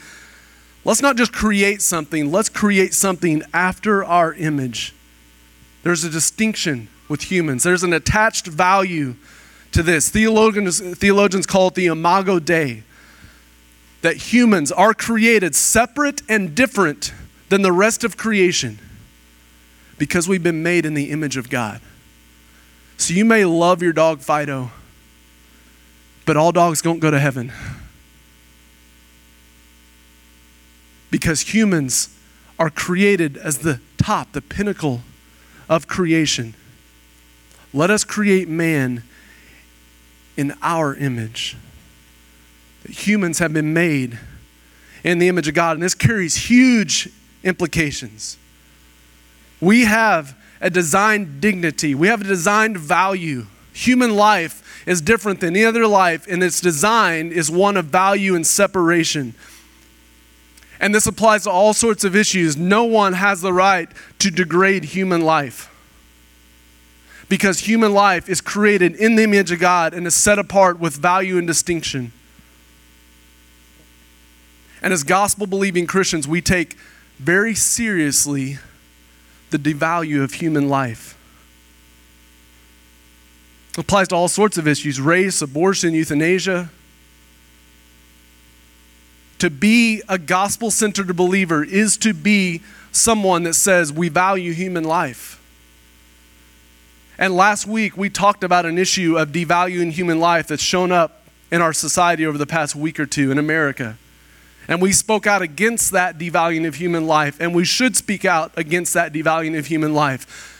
Let's 0.85 1.01
not 1.01 1.17
just 1.17 1.33
create 1.33 1.81
something, 1.81 2.31
let's 2.31 2.47
create 2.47 2.93
something 2.93 3.43
after 3.53 4.05
our 4.05 4.33
image. 4.35 4.93
There's 5.83 6.03
a 6.03 6.09
distinction 6.09 6.89
with 7.09 7.23
humans, 7.23 7.63
there's 7.63 7.83
an 7.83 7.93
attached 7.93 8.45
value 8.45 9.15
to 9.71 9.83
this. 9.83 10.09
Theologians, 10.09 10.79
theologians 10.97 11.45
call 11.45 11.69
it 11.69 11.73
the 11.73 11.87
imago 11.87 12.39
Dei 12.39 12.83
that 14.01 14.17
humans 14.17 14.71
are 14.71 14.93
created 14.93 15.55
separate 15.55 16.21
and 16.29 16.53
different 16.53 17.13
than 17.49 17.61
the 17.61 17.71
rest 17.71 18.03
of 18.03 18.17
creation 18.17 18.79
because 19.97 20.27
we've 20.27 20.43
been 20.43 20.61
made 20.61 20.85
in 20.85 20.93
the 20.93 21.09
image 21.11 21.37
of 21.37 21.49
God. 21.49 21.81
So 22.97 23.13
you 23.13 23.25
may 23.25 23.45
love 23.45 23.81
your 23.81 23.93
dog 23.93 24.21
Fido, 24.21 24.71
but 26.25 26.37
all 26.37 26.51
dogs 26.51 26.81
don't 26.81 26.99
go 26.99 27.11
to 27.11 27.19
heaven. 27.19 27.51
Because 31.09 31.41
humans 31.41 32.09
are 32.59 32.69
created 32.69 33.37
as 33.37 33.59
the 33.59 33.79
top, 33.97 34.33
the 34.33 34.41
pinnacle 34.41 35.01
of 35.69 35.87
creation. 35.87 36.53
Let 37.73 37.89
us 37.89 38.03
create 38.03 38.47
man 38.47 39.03
in 40.35 40.53
our 40.61 40.95
image 40.95 41.55
humans 42.87 43.39
have 43.39 43.53
been 43.53 43.73
made 43.73 44.17
in 45.03 45.19
the 45.19 45.27
image 45.27 45.47
of 45.47 45.53
God, 45.53 45.77
and 45.77 45.83
this 45.83 45.95
carries 45.95 46.35
huge 46.35 47.09
implications. 47.43 48.37
We 49.61 49.85
have 49.85 50.35
a 50.59 50.69
designed 50.69 51.39
dignity, 51.41 51.95
we 51.95 52.07
have 52.07 52.21
a 52.21 52.25
designed 52.25 52.77
value. 52.77 53.45
Human 53.73 54.15
life 54.15 54.83
is 54.87 55.01
different 55.01 55.39
than 55.39 55.55
any 55.55 55.63
other 55.63 55.85
life, 55.85 56.25
and 56.27 56.43
its 56.43 56.59
design 56.59 57.31
is 57.31 57.51
one 57.51 57.77
of 57.77 57.85
value 57.85 58.35
and 58.35 58.45
separation. 58.45 59.35
And 60.79 60.93
this 60.93 61.07
applies 61.07 61.43
to 61.43 61.51
all 61.51 61.73
sorts 61.73 62.03
of 62.03 62.15
issues. 62.15 62.55
No 62.55 62.83
one 62.83 63.13
has 63.13 63.41
the 63.41 63.53
right 63.53 63.89
to 64.19 64.31
degrade 64.31 64.85
human 64.85 65.21
life. 65.21 65.73
Because 67.29 67.61
human 67.61 67.93
life 67.93 68.29
is 68.29 68.41
created 68.41 68.95
in 68.95 69.15
the 69.15 69.23
image 69.23 69.51
of 69.51 69.59
God 69.59 69.93
and 69.93 70.07
is 70.07 70.15
set 70.15 70.39
apart 70.39 70.79
with 70.79 70.95
value 70.95 71.37
and 71.37 71.45
distinction. 71.45 72.13
And 74.81 74.93
as 74.93 75.03
gospel 75.03 75.47
believing 75.47 75.87
Christians, 75.87 76.27
we 76.27 76.41
take 76.41 76.75
very 77.19 77.55
seriously 77.55 78.59
the 79.49 79.57
devalue 79.57 80.23
of 80.23 80.35
human 80.35 80.69
life. 80.69 81.15
applies 83.77 84.07
to 84.07 84.15
all 84.15 84.27
sorts 84.27 84.57
of 84.57 84.67
issues 84.67 84.99
race, 84.99 85.41
abortion, 85.41 85.93
euthanasia. 85.93 86.69
To 89.37 89.51
be 89.51 90.01
a 90.09 90.17
gospel 90.17 90.71
centered 90.71 91.15
believer 91.15 91.63
is 91.63 91.95
to 91.97 92.13
be 92.13 92.63
someone 92.91 93.43
that 93.43 93.53
says 93.53 93.93
we 93.93 94.09
value 94.09 94.51
human 94.51 94.83
life. 94.83 95.39
And 97.19 97.35
last 97.35 97.67
week 97.67 97.95
we 97.95 98.09
talked 98.09 98.43
about 98.43 98.65
an 98.65 98.79
issue 98.79 99.17
of 99.17 99.29
devaluing 99.29 99.91
human 99.91 100.19
life 100.19 100.47
that's 100.47 100.63
shown 100.63 100.91
up 100.91 101.23
in 101.51 101.61
our 101.61 101.73
society 101.73 102.25
over 102.25 102.37
the 102.37 102.47
past 102.47 102.75
week 102.75 102.99
or 102.99 103.05
two 103.05 103.31
in 103.31 103.37
America. 103.37 103.97
And 104.67 104.81
we 104.81 104.91
spoke 104.91 105.25
out 105.25 105.41
against 105.41 105.91
that 105.91 106.17
devaluing 106.17 106.67
of 106.67 106.75
human 106.75 107.07
life, 107.07 107.39
and 107.39 107.55
we 107.55 107.63
should 107.63 107.95
speak 107.95 108.25
out 108.25 108.51
against 108.57 108.93
that 108.93 109.13
devaluing 109.13 109.57
of 109.57 109.67
human 109.67 109.93
life. 109.93 110.55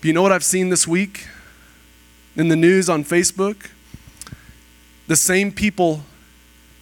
But 0.00 0.06
you 0.06 0.12
know 0.12 0.22
what 0.22 0.32
I've 0.32 0.44
seen 0.44 0.68
this 0.68 0.86
week 0.86 1.26
in 2.36 2.48
the 2.48 2.56
news 2.56 2.88
on 2.88 3.04
Facebook? 3.04 3.70
The 5.08 5.16
same 5.16 5.50
people, 5.50 6.02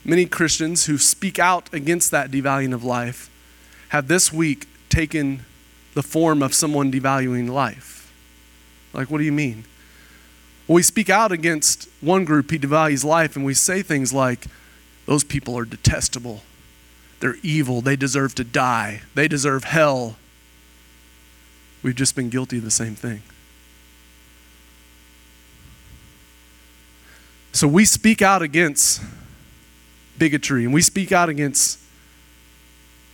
many 0.04 0.26
Christians 0.26 0.86
who 0.86 0.98
speak 0.98 1.38
out 1.38 1.72
against 1.72 2.10
that 2.10 2.30
devaluing 2.30 2.74
of 2.74 2.84
life, 2.84 3.30
have 3.88 4.08
this 4.08 4.32
week 4.32 4.66
taken 4.90 5.44
the 5.94 6.02
form 6.02 6.42
of 6.42 6.52
someone 6.54 6.92
devaluing 6.92 7.48
life. 7.48 8.12
Like, 8.92 9.10
what 9.10 9.18
do 9.18 9.24
you 9.24 9.32
mean? 9.32 9.64
Well, 10.68 10.76
we 10.76 10.82
speak 10.82 11.08
out 11.10 11.32
against 11.32 11.88
one 12.00 12.24
group, 12.24 12.50
he 12.50 12.58
devalues 12.58 13.04
life, 13.04 13.36
and 13.36 13.44
we 13.44 13.54
say 13.54 13.82
things 13.82 14.12
like, 14.12 14.46
those 15.10 15.24
people 15.24 15.58
are 15.58 15.64
detestable. 15.64 16.40
They're 17.18 17.34
evil. 17.42 17.80
They 17.80 17.96
deserve 17.96 18.36
to 18.36 18.44
die. 18.44 19.02
They 19.16 19.26
deserve 19.26 19.64
hell. 19.64 20.14
We've 21.82 21.96
just 21.96 22.14
been 22.14 22.30
guilty 22.30 22.58
of 22.58 22.62
the 22.62 22.70
same 22.70 22.94
thing. 22.94 23.20
So 27.50 27.66
we 27.66 27.84
speak 27.84 28.22
out 28.22 28.40
against 28.40 29.02
bigotry 30.16 30.64
and 30.64 30.72
we 30.72 30.80
speak 30.80 31.10
out 31.10 31.28
against 31.28 31.80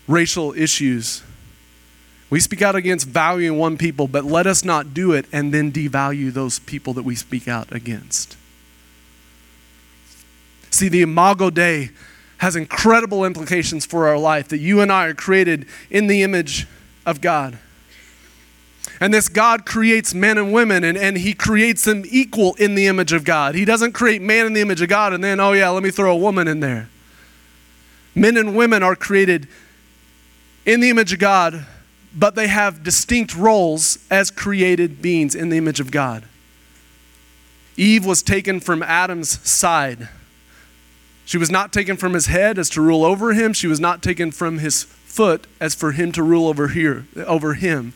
racial 0.07 0.53
issues. 0.53 1.23
We 2.29 2.41
speak 2.41 2.61
out 2.61 2.75
against 2.75 3.09
valuing 3.09 3.57
one 3.57 3.79
people, 3.79 4.07
but 4.07 4.23
let 4.23 4.47
us 4.47 4.67
not 4.67 4.93
do 4.93 5.13
it 5.13 5.25
and 5.33 5.55
then 5.55 5.73
devalue 5.73 6.31
those 6.31 6.59
people 6.59 6.93
that 6.93 7.05
we 7.05 7.15
speak 7.15 7.49
out 7.49 7.73
against. 7.73 8.36
See, 10.77 10.89
the 10.91 11.01
Imago 11.01 11.49
Dei 11.49 11.89
has 12.37 12.55
incredible 12.55 13.25
implications 13.25 13.87
for 13.87 14.07
our 14.09 14.19
life 14.19 14.49
that 14.49 14.59
you 14.59 14.83
and 14.83 14.93
I 14.93 15.07
are 15.07 15.15
created 15.15 15.65
in 15.89 16.07
the 16.07 16.23
image 16.23 16.67
of 17.07 17.23
God. 17.23 17.59
And 19.01 19.15
this 19.15 19.31
God 19.31 19.65
creates 19.65 20.13
men 20.13 20.37
and 20.37 20.53
women, 20.53 20.85
and, 20.85 20.99
and 20.99 21.17
He 21.17 21.33
creates 21.33 21.85
them 21.85 22.05
equal 22.11 22.53
in 22.57 22.75
the 22.75 22.89
image 22.89 23.15
of 23.15 23.25
God. 23.25 23.55
He 23.55 23.65
doesn't 23.65 23.93
create 23.93 24.21
man 24.21 24.45
in 24.45 24.53
the 24.53 24.61
image 24.61 24.83
of 24.83 24.91
God 24.91 25.15
and 25.15 25.25
then, 25.25 25.41
oh 25.41 25.53
yeah, 25.53 25.71
let 25.71 25.83
me 25.83 25.91
throw 25.91 26.13
a 26.13 26.17
woman 26.17 26.47
in 26.47 26.61
there. 26.61 26.91
Men 28.15 28.37
and 28.37 28.55
women 28.55 28.83
are 28.83 28.95
created 28.95 29.49
in 30.67 30.81
the 30.81 30.91
image 30.91 31.15
of 31.15 31.21
God, 31.21 31.65
but 32.15 32.35
they 32.35 32.49
have 32.49 32.83
distinct 32.83 33.35
roles 33.35 33.99
as 34.11 34.31
created 34.31 35.01
beings 35.01 35.35
in 35.35 35.49
the 35.49 35.57
image 35.57 35.81
of 35.81 35.91
God. 35.91 36.25
Eve 37.79 38.05
was 38.05 38.23
taken 38.23 38.61
from 38.61 38.83
Adam's 38.83 39.41
side 39.49 40.11
she 41.27 41.39
was 41.39 41.51
not 41.51 41.73
taken 41.73 41.97
from 41.97 42.15
his 42.15 42.27
head 42.27 42.57
as 42.57 42.71
to 42.71 42.81
rule 42.81 43.05
over 43.05 43.35
him. 43.35 43.53
She 43.53 43.67
was 43.67 43.81
not 43.81 44.01
taken 44.01 44.31
from 44.31 44.59
his 44.59 44.85
foot 44.85 45.49
as 45.61 45.75
for 45.75 45.91
him 45.91 46.13
to 46.13 46.23
rule 46.23 46.47
over 46.47 46.69
here, 46.69 47.05
over 47.17 47.55
him, 47.55 47.95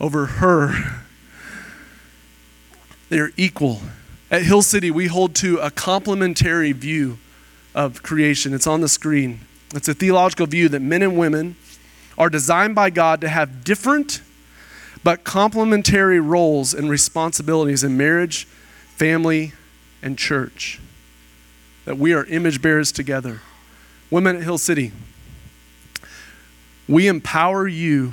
over 0.00 0.24
her. 0.26 1.02
They 3.10 3.18
are 3.18 3.32
equal. 3.36 3.82
At 4.30 4.42
Hill 4.42 4.62
City, 4.62 4.90
we 4.90 5.08
hold 5.08 5.34
to 5.36 5.58
a 5.58 5.70
complementary 5.70 6.72
view 6.72 7.18
of 7.74 8.02
creation. 8.02 8.54
It's 8.54 8.66
on 8.66 8.80
the 8.80 8.88
screen. 8.88 9.40
It's 9.74 9.88
a 9.88 9.94
theological 9.94 10.46
view 10.46 10.70
that 10.70 10.80
men 10.80 11.02
and 11.02 11.18
women 11.18 11.54
are 12.16 12.30
designed 12.30 12.74
by 12.74 12.88
God 12.88 13.20
to 13.20 13.28
have 13.28 13.62
different 13.62 14.22
but 15.04 15.22
complementary 15.22 16.18
roles 16.18 16.72
and 16.72 16.88
responsibilities 16.88 17.84
in 17.84 17.98
marriage, 17.98 18.46
family, 18.96 19.52
and 20.02 20.16
church 20.16 20.80
that 21.88 21.96
we 21.96 22.12
are 22.12 22.26
image 22.26 22.60
bearers 22.60 22.92
together. 22.92 23.40
Women 24.10 24.36
at 24.36 24.42
Hill 24.42 24.58
City, 24.58 24.92
we 26.86 27.08
empower 27.08 27.66
you 27.66 28.12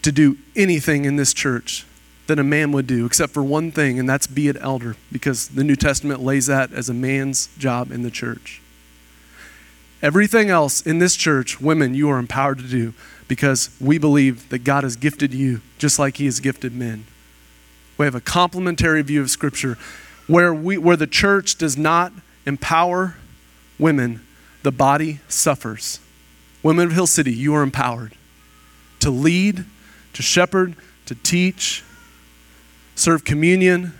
to 0.00 0.10
do 0.10 0.38
anything 0.56 1.04
in 1.04 1.16
this 1.16 1.34
church 1.34 1.84
that 2.26 2.38
a 2.38 2.42
man 2.42 2.72
would 2.72 2.86
do, 2.86 3.04
except 3.04 3.34
for 3.34 3.42
one 3.42 3.70
thing, 3.70 3.98
and 3.98 4.08
that's 4.08 4.26
be 4.26 4.48
an 4.48 4.56
elder, 4.56 4.96
because 5.12 5.48
the 5.48 5.62
New 5.62 5.76
Testament 5.76 6.22
lays 6.22 6.46
that 6.46 6.72
as 6.72 6.88
a 6.88 6.94
man's 6.94 7.50
job 7.58 7.92
in 7.92 8.00
the 8.00 8.10
church. 8.10 8.62
Everything 10.00 10.48
else 10.48 10.80
in 10.80 10.98
this 10.98 11.14
church, 11.14 11.60
women, 11.60 11.92
you 11.92 12.08
are 12.08 12.18
empowered 12.18 12.60
to 12.60 12.66
do 12.66 12.94
because 13.28 13.76
we 13.78 13.98
believe 13.98 14.48
that 14.48 14.60
God 14.60 14.84
has 14.84 14.96
gifted 14.96 15.34
you 15.34 15.60
just 15.76 15.98
like 15.98 16.16
He 16.16 16.24
has 16.24 16.40
gifted 16.40 16.74
men. 16.74 17.04
We 17.98 18.06
have 18.06 18.14
a 18.14 18.22
complementary 18.22 19.02
view 19.02 19.20
of 19.20 19.28
Scripture 19.28 19.76
where, 20.26 20.54
we, 20.54 20.78
where 20.78 20.96
the 20.96 21.06
church 21.06 21.58
does 21.58 21.76
not 21.76 22.14
empower 22.46 23.16
women, 23.78 24.24
the 24.62 24.72
body 24.72 25.20
suffers. 25.28 26.00
Women 26.62 26.86
of 26.86 26.92
Hill 26.92 27.06
City, 27.06 27.32
you 27.32 27.54
are 27.54 27.62
empowered 27.62 28.14
to 29.00 29.10
lead, 29.10 29.64
to 30.12 30.22
shepherd, 30.22 30.76
to 31.06 31.14
teach, 31.16 31.82
serve 32.94 33.24
communion, 33.24 33.92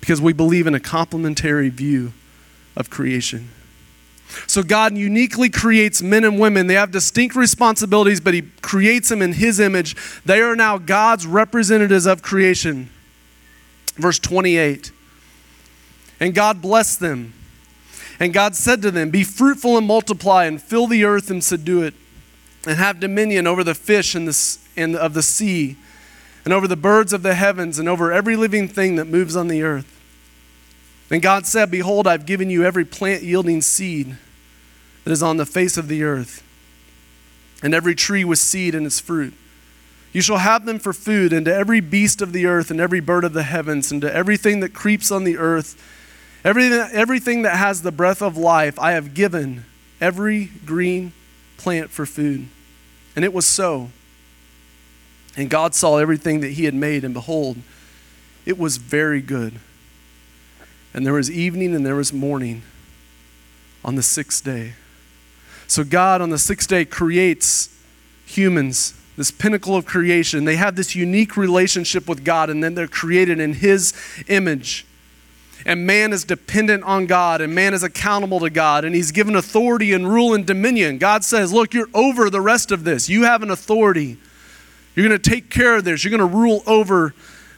because 0.00 0.20
we 0.20 0.32
believe 0.32 0.68
in 0.68 0.74
a 0.74 0.80
complementary 0.80 1.68
view 1.68 2.12
of 2.76 2.90
creation. 2.90 3.48
So, 4.46 4.62
God 4.62 4.96
uniquely 4.96 5.48
creates 5.48 6.00
men 6.02 6.22
and 6.22 6.38
women. 6.38 6.68
They 6.68 6.74
have 6.74 6.92
distinct 6.92 7.34
responsibilities, 7.34 8.20
but 8.20 8.34
He 8.34 8.42
creates 8.62 9.08
them 9.08 9.20
in 9.22 9.32
His 9.32 9.58
image. 9.58 9.96
They 10.24 10.40
are 10.40 10.54
now 10.54 10.78
God's 10.78 11.26
representatives 11.26 12.06
of 12.06 12.22
creation. 12.22 12.90
Verse 13.96 14.18
28 14.18 14.92
and 16.20 16.34
God 16.34 16.62
blessed 16.62 17.00
them. 17.00 17.32
And 18.18 18.32
God 18.32 18.54
said 18.54 18.82
to 18.82 18.90
them, 18.90 19.10
Be 19.10 19.24
fruitful 19.24 19.76
and 19.76 19.86
multiply, 19.86 20.44
and 20.44 20.60
fill 20.60 20.86
the 20.86 21.04
earth 21.04 21.30
and 21.30 21.44
subdue 21.44 21.82
it, 21.82 21.94
and 22.66 22.78
have 22.78 23.00
dominion 23.00 23.46
over 23.46 23.62
the 23.62 23.74
fish 23.74 24.14
and 24.14 24.26
the, 24.26 24.58
and 24.76 24.96
of 24.96 25.14
the 25.14 25.22
sea, 25.22 25.76
and 26.44 26.54
over 26.54 26.66
the 26.66 26.76
birds 26.76 27.12
of 27.12 27.22
the 27.22 27.34
heavens, 27.34 27.78
and 27.78 27.88
over 27.88 28.12
every 28.12 28.36
living 28.36 28.68
thing 28.68 28.96
that 28.96 29.06
moves 29.06 29.36
on 29.36 29.48
the 29.48 29.62
earth. 29.62 29.92
And 31.10 31.20
God 31.22 31.46
said, 31.46 31.70
Behold, 31.70 32.06
I've 32.06 32.26
given 32.26 32.50
you 32.50 32.64
every 32.64 32.84
plant 32.84 33.22
yielding 33.22 33.60
seed 33.60 34.16
that 35.04 35.12
is 35.12 35.22
on 35.22 35.36
the 35.36 35.46
face 35.46 35.76
of 35.76 35.88
the 35.88 36.02
earth, 36.02 36.42
and 37.62 37.74
every 37.74 37.94
tree 37.94 38.24
with 38.24 38.38
seed 38.38 38.74
in 38.74 38.86
its 38.86 38.98
fruit. 38.98 39.34
You 40.12 40.22
shall 40.22 40.38
have 40.38 40.64
them 40.64 40.78
for 40.78 40.94
food, 40.94 41.34
and 41.34 41.44
to 41.44 41.54
every 41.54 41.80
beast 41.80 42.22
of 42.22 42.32
the 42.32 42.46
earth, 42.46 42.70
and 42.70 42.80
every 42.80 43.00
bird 43.00 43.24
of 43.24 43.34
the 43.34 43.42
heavens, 43.42 43.92
and 43.92 44.00
to 44.00 44.12
everything 44.12 44.60
that 44.60 44.72
creeps 44.72 45.12
on 45.12 45.24
the 45.24 45.36
earth 45.36 45.76
Everything, 46.46 46.88
everything 46.92 47.42
that 47.42 47.56
has 47.56 47.82
the 47.82 47.90
breath 47.90 48.22
of 48.22 48.36
life, 48.36 48.78
I 48.78 48.92
have 48.92 49.14
given 49.14 49.64
every 50.00 50.44
green 50.64 51.12
plant 51.56 51.90
for 51.90 52.06
food. 52.06 52.46
And 53.16 53.24
it 53.24 53.32
was 53.32 53.44
so. 53.44 53.90
And 55.36 55.50
God 55.50 55.74
saw 55.74 55.96
everything 55.96 56.38
that 56.42 56.52
He 56.52 56.64
had 56.64 56.74
made, 56.74 57.02
and 57.02 57.12
behold, 57.12 57.56
it 58.44 58.56
was 58.58 58.76
very 58.76 59.20
good. 59.20 59.54
And 60.94 61.04
there 61.04 61.14
was 61.14 61.28
evening 61.28 61.74
and 61.74 61.84
there 61.84 61.96
was 61.96 62.12
morning 62.12 62.62
on 63.84 63.96
the 63.96 64.02
sixth 64.02 64.44
day. 64.44 64.74
So, 65.66 65.82
God 65.82 66.20
on 66.20 66.30
the 66.30 66.38
sixth 66.38 66.68
day 66.68 66.84
creates 66.84 67.76
humans, 68.24 68.94
this 69.16 69.32
pinnacle 69.32 69.74
of 69.74 69.84
creation. 69.84 70.44
They 70.44 70.54
have 70.54 70.76
this 70.76 70.94
unique 70.94 71.36
relationship 71.36 72.08
with 72.08 72.24
God, 72.24 72.50
and 72.50 72.62
then 72.62 72.76
they're 72.76 72.86
created 72.86 73.40
in 73.40 73.54
His 73.54 73.92
image 74.28 74.85
and 75.66 75.84
man 75.84 76.12
is 76.12 76.22
dependent 76.22 76.84
on 76.84 77.06
God, 77.06 77.40
and 77.40 77.52
man 77.52 77.74
is 77.74 77.82
accountable 77.82 78.38
to 78.38 78.48
God, 78.48 78.84
and 78.84 78.94
he's 78.94 79.10
given 79.10 79.34
authority 79.34 79.92
and 79.92 80.08
rule 80.08 80.32
and 80.32 80.46
dominion. 80.46 80.96
God 80.96 81.24
says, 81.24 81.52
Look, 81.52 81.74
you're 81.74 81.90
over 81.92 82.30
the 82.30 82.40
rest 82.40 82.70
of 82.70 82.84
this. 82.84 83.08
You 83.08 83.24
have 83.24 83.42
an 83.42 83.50
authority. 83.50 84.16
You're 84.94 85.08
going 85.08 85.20
to 85.20 85.30
take 85.30 85.50
care 85.50 85.76
of 85.76 85.84
this. 85.84 86.04
You're 86.04 86.16
going 86.16 86.30
to 86.30 86.36
rule 86.36 86.62
over 86.68 87.14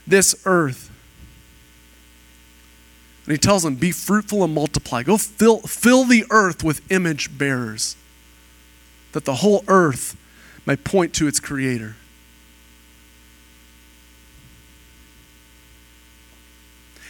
this 0.06 0.40
earth. 0.46 0.90
And 3.26 3.32
he 3.32 3.38
tells 3.38 3.62
them, 3.62 3.74
Be 3.74 3.92
fruitful 3.92 4.42
and 4.42 4.54
multiply. 4.54 5.02
Go 5.02 5.18
fill, 5.18 5.60
fill 5.60 6.04
the 6.04 6.24
earth 6.30 6.64
with 6.64 6.90
image 6.90 7.36
bearers, 7.36 7.94
that 9.12 9.26
the 9.26 9.34
whole 9.34 9.64
earth 9.68 10.16
may 10.64 10.76
point 10.76 11.12
to 11.16 11.28
its 11.28 11.40
creator. 11.40 11.96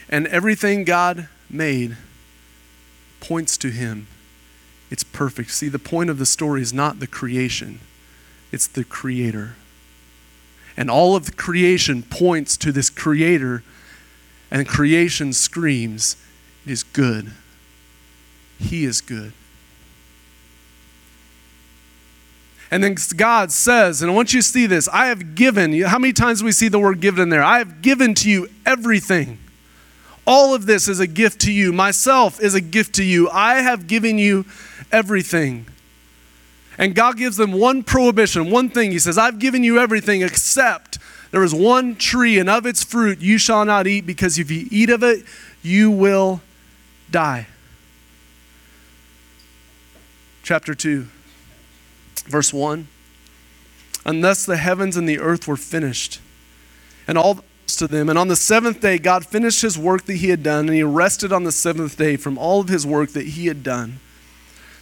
And 0.09 0.27
everything 0.29 0.85
God 0.85 1.29
made 1.51 1.97
points 3.21 3.57
to 3.59 3.69
Him. 3.71 4.07
It's 4.91 5.05
perfect. 5.05 5.51
See, 5.51 5.69
the 5.69 5.79
point 5.79 6.09
of 6.09 6.19
the 6.19 6.27
story 6.27 6.63
is 6.63 6.73
not 6.73 7.01
the 7.01 7.07
creation, 7.07 7.81
it's 8.53 8.67
the 8.67 8.85
Creator. 8.85 9.55
And 10.77 10.89
all 10.89 11.17
of 11.17 11.27
the 11.27 11.33
creation 11.33 12.05
points 12.05 12.57
to 12.59 12.71
this 12.71 12.89
creator, 12.89 13.65
and 14.49 14.67
creation 14.67 15.33
screams, 15.33 16.17
It 16.65 16.71
is 16.71 16.85
good. 16.85 17.33
He 18.61 18.85
is 18.85 19.01
good. 19.01 19.33
And 22.71 22.85
then 22.85 22.97
God 23.17 23.51
says, 23.51 24.03
and 24.03 24.11
I 24.11 24.15
want 24.15 24.35
you 24.35 24.41
to 24.41 24.47
see 24.47 24.67
this 24.67 24.89
I 24.89 25.07
have 25.07 25.35
given, 25.35 25.81
how 25.83 25.99
many 25.99 26.13
times 26.13 26.41
do 26.41 26.45
we 26.45 26.53
see 26.53 26.69
the 26.69 26.79
word 26.79 27.01
given 27.01 27.29
there? 27.31 27.43
I 27.43 27.59
have 27.59 27.83
given 27.83 28.15
to 28.15 28.31
you 28.31 28.49
everything. 28.67 29.39
All 30.31 30.55
of 30.55 30.67
this 30.67 30.89
is 30.89 31.01
a 31.01 31.07
gift 31.07 31.41
to 31.41 31.53
you. 31.53 31.73
Myself 31.73 32.39
is 32.39 32.55
a 32.55 32.61
gift 32.61 32.97
to 32.97 33.03
you. 33.03 33.31
I 33.31 33.63
have 33.63 33.87
given 33.87 34.19
you 34.19 34.45
everything. 34.93 35.65
And 36.77 36.95
God 36.95 37.17
gives 37.17 37.39
them 37.39 37.53
one 37.53 37.83
prohibition, 37.83 38.51
one 38.51 38.69
thing. 38.69 38.91
He 38.91 38.99
says, 38.99 39.17
I've 39.17 39.39
given 39.39 39.65
you 39.65 39.79
everything 39.79 40.21
except 40.21 40.99
there 41.31 41.43
is 41.43 41.55
one 41.55 41.97
tree, 41.97 42.39
and 42.39 42.49
of 42.49 42.67
its 42.67 42.85
fruit 42.85 43.21
you 43.21 43.39
shall 43.39 43.65
not 43.65 43.87
eat, 43.87 44.07
because 44.07 44.39
if 44.39 44.51
you 44.51 44.69
eat 44.71 44.91
of 44.91 45.03
it, 45.03 45.25
you 45.63 45.91
will 45.91 46.43
die. 47.11 47.47
Chapter 50.43 50.75
2, 50.75 51.07
verse 52.27 52.53
1. 52.53 52.87
And 54.05 54.23
thus 54.23 54.45
the 54.45 54.59
heavens 54.59 54.95
and 54.97 55.09
the 55.09 55.19
earth 55.19 55.49
were 55.49 55.57
finished, 55.57 56.21
and 57.07 57.17
all 57.17 57.45
to 57.77 57.87
them. 57.87 58.09
And 58.09 58.19
on 58.19 58.29
the 58.29 58.37
seventh 58.37 58.81
day, 58.81 58.99
God 58.99 59.27
finished 59.27 59.63
his 59.63 59.79
work 59.79 60.05
that 60.05 60.17
he 60.17 60.31
had 60.31 60.43
done, 60.43 60.67
and 60.67 60.75
he 60.75 60.83
rested 60.83 61.33
on 61.33 61.45
the 61.45 61.53
seventh 61.53 61.97
day 61.97 62.17
from 62.17 62.39
all 62.39 62.61
of 62.61 62.69
his 62.69 62.87
work 62.87 63.11
that 63.11 63.29
he 63.29 63.47
had 63.47 63.63
done. 63.63 64.01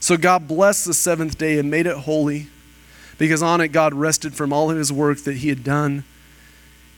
So 0.00 0.16
God 0.16 0.47
blessed 0.47 0.87
the 0.87 0.95
seventh 0.95 1.38
day 1.38 1.59
and 1.59 1.71
made 1.71 1.87
it 1.87 1.97
holy, 1.97 2.49
because 3.19 3.43
on 3.43 3.61
it 3.61 3.69
God 3.69 3.95
rested 3.95 4.35
from 4.35 4.52
all 4.52 4.71
of 4.71 4.76
his 4.76 4.93
work 4.93 5.19
that 5.21 5.38
he 5.38 5.49
had 5.49 5.64
done 5.64 6.05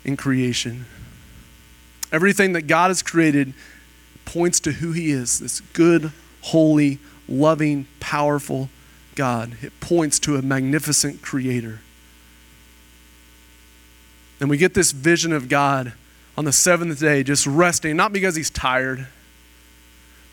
in 0.05 0.17
creation. 0.17 0.87
Everything 2.13 2.53
that 2.55 2.63
God 2.63 2.89
has 2.89 3.03
created 3.03 3.55
points 4.25 4.61
to 4.61 4.73
who 4.73 4.93
he 4.93 5.11
is 5.11 5.39
this 5.39 5.61
good, 5.61 6.13
holy, 6.43 6.99
loving, 7.29 7.87
powerful 8.01 8.71
God. 9.15 9.57
It 9.63 9.79
points 9.81 10.19
to 10.21 10.37
a 10.37 10.43
magnificent 10.43 11.23
creator. 11.23 11.81
And 14.41 14.49
we 14.49 14.57
get 14.57 14.75
this 14.75 14.93
vision 14.93 15.33
of 15.33 15.49
God 15.49 15.93
on 16.37 16.45
the 16.45 16.53
seventh 16.53 17.01
day, 17.01 17.23
just 17.23 17.47
resting, 17.47 17.97
not 17.97 18.13
because 18.13 18.37
he's 18.37 18.51
tired, 18.51 19.09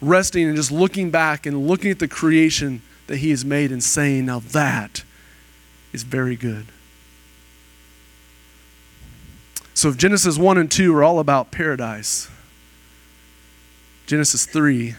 resting 0.02 0.48
and 0.48 0.56
just 0.56 0.72
looking 0.72 1.10
back 1.10 1.46
and 1.46 1.68
looking 1.68 1.90
at 1.90 2.00
the 2.00 2.08
creation 2.08 2.82
that 3.08 3.18
he 3.18 3.32
has 3.32 3.44
made 3.44 3.72
and 3.72 3.84
saying, 3.84 4.26
Now 4.26 4.40
that 4.40 5.04
is 5.94 6.04
very 6.04 6.36
good. 6.36 6.68
So 9.74 9.90
if 9.90 9.98
Genesis 9.98 10.38
1 10.38 10.58
and 10.58 10.72
2 10.72 10.96
are 10.96 11.04
all 11.04 11.20
about 11.20 11.52
paradise, 11.52 12.30
Genesis 14.06 14.46
3 14.46 14.96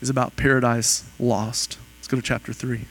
is 0.00 0.10
about 0.10 0.36
paradise 0.36 1.04
lost. 1.18 1.78
Let's 1.98 2.08
go 2.08 2.16
to 2.16 2.22
chapter 2.22 2.52
3. 2.52 2.84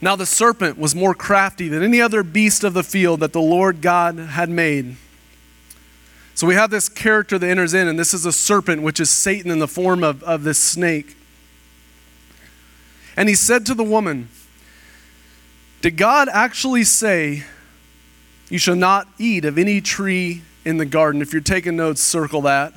Now 0.00 0.16
the 0.16 0.26
serpent 0.26 0.78
was 0.78 0.94
more 0.94 1.14
crafty 1.14 1.68
than 1.68 1.82
any 1.82 2.00
other 2.00 2.22
beast 2.22 2.64
of 2.64 2.74
the 2.74 2.82
field 2.82 3.20
that 3.20 3.32
the 3.32 3.40
Lord 3.40 3.80
God 3.80 4.18
had 4.18 4.48
made. 4.48 4.96
So 6.34 6.46
we 6.46 6.54
have 6.54 6.70
this 6.70 6.88
character 6.88 7.38
that 7.38 7.48
enters 7.48 7.74
in, 7.74 7.86
and 7.86 7.98
this 7.98 8.12
is 8.12 8.26
a 8.26 8.32
serpent, 8.32 8.82
which 8.82 8.98
is 8.98 9.08
Satan 9.08 9.50
in 9.50 9.60
the 9.60 9.68
form 9.68 10.02
of, 10.02 10.22
of 10.24 10.42
this 10.42 10.58
snake. 10.58 11.16
And 13.16 13.28
he 13.28 13.36
said 13.36 13.64
to 13.66 13.74
the 13.74 13.84
woman, 13.84 14.28
Did 15.80 15.96
God 15.96 16.28
actually 16.28 16.82
say, 16.82 17.44
You 18.48 18.58
shall 18.58 18.74
not 18.74 19.06
eat 19.16 19.44
of 19.44 19.58
any 19.58 19.80
tree 19.80 20.42
in 20.64 20.78
the 20.78 20.84
garden? 20.84 21.22
If 21.22 21.32
you're 21.32 21.40
taking 21.40 21.76
notes, 21.76 22.02
circle 22.02 22.42
that. 22.42 22.74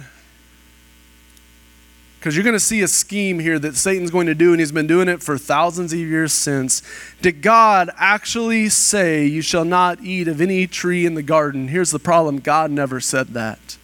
Because 2.19 2.36
you're 2.36 2.43
going 2.43 2.53
to 2.53 2.60
see 2.60 2.82
a 2.82 2.88
scheme 2.88 3.39
here 3.39 3.60
that 3.60 3.75
Satan's 3.75 4.10
going 4.10 4.27
to 4.27 4.36
do, 4.36 4.51
and 4.51 4.60
he's 4.60 4.71
been 4.71 4.88
doing 4.88 5.08
it 5.08 5.21
for 5.21 5.38
thousands 5.38 5.93
of 5.93 5.99
years 5.99 6.34
since. 6.34 6.82
Did 7.21 7.41
God 7.41 7.91
actually 7.95 8.69
say, 8.69 9.25
You 9.25 9.41
shall 9.41 9.65
not 9.65 10.01
eat 10.01 10.27
of 10.27 10.41
any 10.41 10.65
tree 10.67 11.06
in 11.06 11.13
the 11.13 11.23
garden? 11.23 11.67
Here's 11.67 11.91
the 11.91 11.99
problem 11.99 12.39
God 12.39 12.71
never 12.71 12.99
said 12.99 13.30
that. 13.30 13.77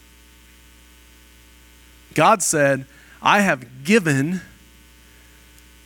God 2.16 2.42
said, 2.42 2.86
I 3.22 3.42
have 3.42 3.84
given 3.84 4.42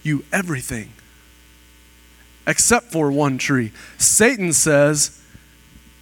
you 0.03 0.23
everything 0.31 0.93
except 2.47 2.91
for 2.91 3.11
one 3.11 3.37
tree. 3.37 3.71
Satan 3.97 4.53
says, 4.53 5.21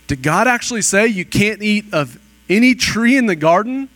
Did 0.07 0.21
God 0.21 0.47
actually 0.47 0.83
say 0.83 1.07
you 1.07 1.25
can't 1.25 1.61
eat 1.61 1.85
of 1.91 2.19
any 2.47 2.75
tree 2.75 3.17
in 3.17 3.25
the 3.25 3.35
garden? 3.35 3.89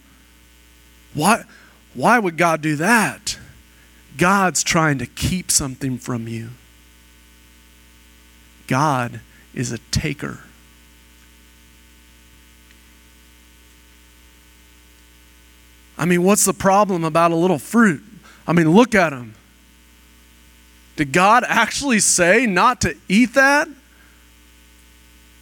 What? 1.14 1.46
Why 1.94 2.20
would 2.20 2.38
God 2.38 2.62
do 2.62 2.76
that? 2.78 3.38
God's 4.18 4.64
trying 4.64 4.98
to 5.00 5.06
keep 5.06 5.50
something 5.50 5.98
from 5.98 6.28
you. 6.28 6.50
God 8.68 9.22
is 9.54 9.72
a 9.72 9.78
taker. 9.92 10.40
I 15.98 16.06
mean, 16.06 16.24
what's 16.24 16.46
the 16.46 16.54
problem 16.54 17.04
about 17.04 17.32
a 17.32 17.36
little 17.36 17.60
fruit? 17.60 18.02
I 18.48 18.54
mean, 18.54 18.72
look 18.72 18.96
at 18.96 19.10
them. 19.10 19.36
Did 20.96 21.12
God 21.12 21.44
actually 21.48 22.00
say 22.00 22.46
not 22.46 22.82
to 22.82 22.96
eat 23.08 23.34
that? 23.34 23.68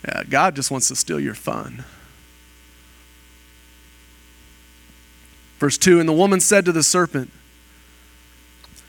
Yeah, 0.08 0.24
God 0.30 0.56
just 0.56 0.72
wants 0.72 0.88
to 0.88 0.96
steal 0.96 1.20
your 1.20 1.36
fun. 1.36 1.84
Verse 5.60 5.78
2 5.78 6.00
And 6.00 6.08
the 6.08 6.14
woman 6.14 6.40
said 6.40 6.66
to 6.66 6.72
the 6.72 6.84
serpent, 6.84 7.32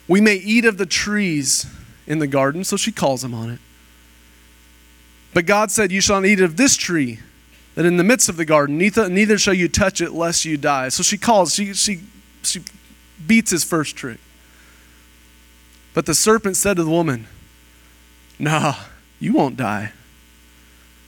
We 0.07 0.21
may 0.21 0.35
eat 0.35 0.65
of 0.65 0.79
the 0.79 0.87
trees 0.87 1.67
in 2.07 2.19
the 2.19 2.27
garden. 2.27 2.65
So 2.65 2.77
she 2.77 2.93
calls 2.93 3.25
him 3.25 3.35
on 3.35 3.51
it. 3.51 3.61
But 5.35 5.47
God 5.47 5.71
said, 5.71 5.93
You 5.93 6.01
shall 6.01 6.21
not 6.21 6.27
eat 6.27 6.41
of 6.41 6.57
this 6.57 6.77
tree 6.77 7.21
that 7.75 7.87
in 7.87 7.97
the 7.97 8.05
midst 8.05 8.29
of 8.29 8.37
the 8.37 8.45
garden, 8.45 8.77
neither, 8.77 9.09
neither 9.09 9.39
shall 9.39 9.55
you 9.55 9.69
touch 9.69 10.01
it 10.01 10.13
lest 10.13 10.45
you 10.45 10.57
die. 10.57 10.89
So 10.89 11.03
she 11.03 11.17
calls, 11.17 11.55
she, 11.55 11.75
she, 11.75 12.01
she 12.43 12.63
beats 13.25 13.51
his 13.51 13.63
first 13.63 13.95
trick. 13.95 14.19
But 15.95 16.07
the 16.07 16.15
serpent 16.15 16.57
said 16.57 16.77
to 16.77 16.85
the 16.85 16.91
woman, 16.91 17.27
Nah, 18.39 18.75
you 19.21 19.33
won't 19.33 19.57
die. 19.57 19.93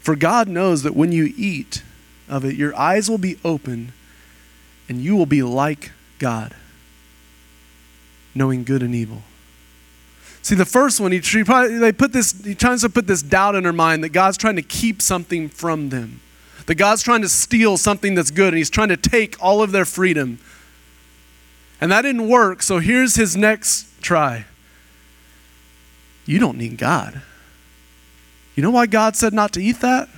For 0.00 0.16
God 0.16 0.48
knows 0.48 0.82
that 0.82 0.96
when 0.96 1.12
you 1.12 1.32
eat 1.36 1.82
of 2.28 2.44
it, 2.44 2.56
your 2.56 2.74
eyes 2.76 3.10
will 3.10 3.18
be 3.18 3.38
opened 3.44 3.92
and 4.90 5.00
you 5.00 5.14
will 5.14 5.24
be 5.24 5.40
like 5.44 5.92
God, 6.18 6.53
knowing 8.35 8.64
good 8.64 8.83
and 8.83 8.92
evil. 8.92 9.22
See, 10.42 10.57
the 10.57 10.64
first 10.64 11.00
one, 11.00 11.12
he, 11.12 11.20
he 11.20 11.44
probably, 11.44 11.79
they 11.79 11.92
put 11.92 12.12
this, 12.12 12.33
he 12.44 12.57
tries 12.57 12.81
to 12.81 12.88
put 12.88 13.07
this 13.07 13.22
doubt 13.22 13.55
in 13.55 13.64
her 13.64 13.72
mind 13.72 14.03
that 14.03 14.09
God's 14.09 14.37
trying 14.37 14.57
to 14.57 14.62
keep 14.62 15.00
something 15.00 15.48
from 15.48 15.90
them, 15.90 16.20
that 16.66 16.74
God's 16.74 17.05
trying 17.05 17.22
to 17.22 17.29
steal 17.29 17.76
something 17.76 18.16
that's 18.16 18.33
good, 18.33 18.48
and 18.48 18.57
he's 18.59 18.68
trying 18.68 18.88
to 18.88 18.96
take 18.96 19.37
all 19.40 19.62
of 19.62 19.70
their 19.70 19.85
freedom. 19.85 20.40
And 21.81 21.92
that 21.92 22.03
didn't 22.03 22.29
work, 22.29 22.61
so 22.61 22.81
here's 22.81 23.14
his 23.14 23.37
next 23.37 23.87
try. 24.03 24.44
You 26.26 26.40
don't 26.40 26.59
need 26.59 26.79
God. 26.79 27.22
You 28.57 28.64
know 28.64 28.72
why 28.72 28.87
God 28.87 29.14
said 29.14 29.33
not 29.33 29.53
to 29.53 29.62
eat 29.62 29.81
that? 29.83 30.09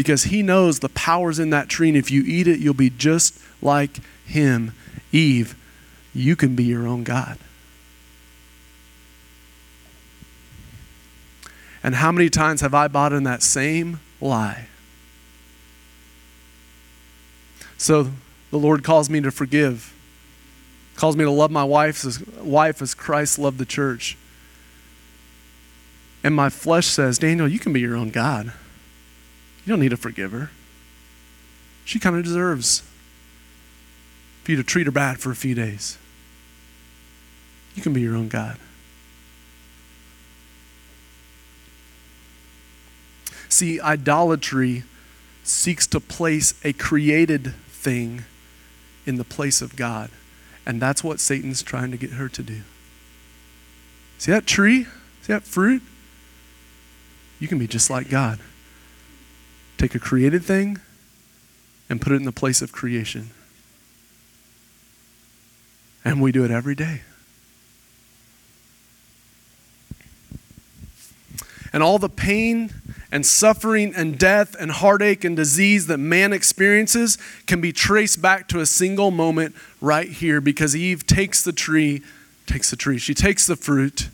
Because 0.00 0.22
he 0.22 0.42
knows 0.42 0.78
the 0.78 0.88
power's 0.88 1.38
in 1.38 1.50
that 1.50 1.68
tree, 1.68 1.88
and 1.88 1.96
if 1.98 2.10
you 2.10 2.22
eat 2.24 2.48
it, 2.48 2.58
you'll 2.58 2.72
be 2.72 2.88
just 2.88 3.38
like 3.60 4.00
him. 4.24 4.72
Eve, 5.12 5.54
you 6.14 6.34
can 6.36 6.56
be 6.56 6.64
your 6.64 6.88
own 6.88 7.04
God. 7.04 7.36
And 11.82 11.96
how 11.96 12.10
many 12.10 12.30
times 12.30 12.62
have 12.62 12.72
I 12.72 12.88
bought 12.88 13.12
in 13.12 13.24
that 13.24 13.42
same 13.42 14.00
lie? 14.22 14.68
So 17.76 18.10
the 18.50 18.56
Lord 18.56 18.82
calls 18.82 19.10
me 19.10 19.20
to 19.20 19.30
forgive, 19.30 19.94
calls 20.96 21.14
me 21.14 21.24
to 21.24 21.30
love 21.30 21.50
my 21.50 21.64
wife 21.64 22.06
as, 22.06 22.26
wife 22.38 22.80
as 22.80 22.94
Christ 22.94 23.38
loved 23.38 23.58
the 23.58 23.66
church. 23.66 24.16
And 26.24 26.34
my 26.34 26.48
flesh 26.48 26.86
says, 26.86 27.18
Daniel, 27.18 27.46
you 27.46 27.58
can 27.58 27.74
be 27.74 27.80
your 27.80 27.96
own 27.96 28.08
God. 28.08 28.54
You 29.70 29.76
don't 29.76 29.82
need 29.82 29.90
to 29.90 29.96
forgive 29.96 30.32
her. 30.32 30.50
She 31.84 32.00
kind 32.00 32.16
of 32.16 32.24
deserves 32.24 32.82
for 34.42 34.50
you 34.50 34.56
to 34.56 34.64
treat 34.64 34.86
her 34.86 34.90
bad 34.90 35.20
for 35.20 35.30
a 35.30 35.36
few 35.36 35.54
days. 35.54 35.96
You 37.76 37.82
can 37.82 37.92
be 37.92 38.00
your 38.00 38.16
own 38.16 38.26
God. 38.26 38.58
See, 43.48 43.80
idolatry 43.80 44.82
seeks 45.44 45.86
to 45.86 46.00
place 46.00 46.52
a 46.64 46.72
created 46.72 47.54
thing 47.68 48.24
in 49.06 49.18
the 49.18 49.24
place 49.24 49.62
of 49.62 49.76
God. 49.76 50.10
And 50.66 50.82
that's 50.82 51.04
what 51.04 51.20
Satan's 51.20 51.62
trying 51.62 51.92
to 51.92 51.96
get 51.96 52.14
her 52.14 52.28
to 52.28 52.42
do. 52.42 52.62
See 54.18 54.32
that 54.32 54.48
tree? 54.48 54.86
See 55.22 55.32
that 55.32 55.44
fruit? 55.44 55.82
You 57.38 57.46
can 57.46 57.60
be 57.60 57.68
just 57.68 57.88
like 57.88 58.10
God. 58.10 58.40
Take 59.80 59.94
a 59.94 59.98
created 59.98 60.44
thing 60.44 60.78
and 61.88 62.02
put 62.02 62.12
it 62.12 62.16
in 62.16 62.24
the 62.24 62.32
place 62.32 62.60
of 62.60 62.70
creation. 62.70 63.30
And 66.04 66.20
we 66.20 66.32
do 66.32 66.44
it 66.44 66.50
every 66.50 66.74
day. 66.74 67.00
And 71.72 71.82
all 71.82 71.98
the 71.98 72.10
pain 72.10 72.74
and 73.10 73.24
suffering 73.24 73.94
and 73.96 74.18
death 74.18 74.54
and 74.60 74.70
heartache 74.70 75.24
and 75.24 75.34
disease 75.34 75.86
that 75.86 75.96
man 75.96 76.34
experiences 76.34 77.16
can 77.46 77.62
be 77.62 77.72
traced 77.72 78.20
back 78.20 78.48
to 78.48 78.60
a 78.60 78.66
single 78.66 79.10
moment 79.10 79.54
right 79.80 80.10
here 80.10 80.42
because 80.42 80.76
Eve 80.76 81.06
takes 81.06 81.42
the 81.42 81.54
tree, 81.54 82.02
takes 82.44 82.68
the 82.68 82.76
tree, 82.76 82.98
she 82.98 83.14
takes 83.14 83.46
the 83.46 83.56
fruit 83.56 84.10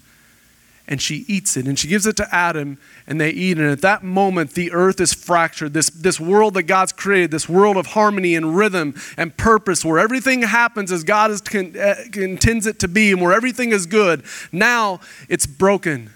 and 0.88 1.02
she 1.02 1.24
eats 1.26 1.56
it 1.56 1.66
and 1.66 1.78
she 1.78 1.88
gives 1.88 2.06
it 2.06 2.16
to 2.16 2.34
Adam 2.34 2.78
and 3.06 3.20
they 3.20 3.30
eat. 3.30 3.58
And 3.58 3.68
at 3.68 3.80
that 3.80 4.04
moment, 4.04 4.52
the 4.52 4.72
earth 4.72 5.00
is 5.00 5.12
fractured. 5.12 5.72
This, 5.72 5.90
this 5.90 6.20
world 6.20 6.54
that 6.54 6.64
God's 6.64 6.92
created, 6.92 7.30
this 7.30 7.48
world 7.48 7.76
of 7.76 7.86
harmony 7.88 8.34
and 8.34 8.56
rhythm 8.56 8.94
and 9.16 9.36
purpose, 9.36 9.84
where 9.84 9.98
everything 9.98 10.42
happens 10.42 10.92
as 10.92 11.02
God 11.02 11.30
is, 11.30 11.40
con, 11.40 11.74
uh, 11.76 11.96
intends 12.14 12.66
it 12.66 12.78
to 12.80 12.88
be 12.88 13.12
and 13.12 13.20
where 13.20 13.32
everything 13.32 13.72
is 13.72 13.86
good, 13.86 14.22
now 14.52 15.00
it's 15.28 15.46
broken. 15.46 16.10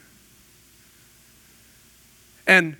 And 2.46 2.76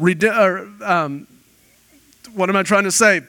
or, 0.00 0.68
um, 0.82 1.26
what 2.34 2.50
am 2.50 2.56
I 2.56 2.62
trying 2.62 2.84
to 2.84 2.92
say? 2.92 3.22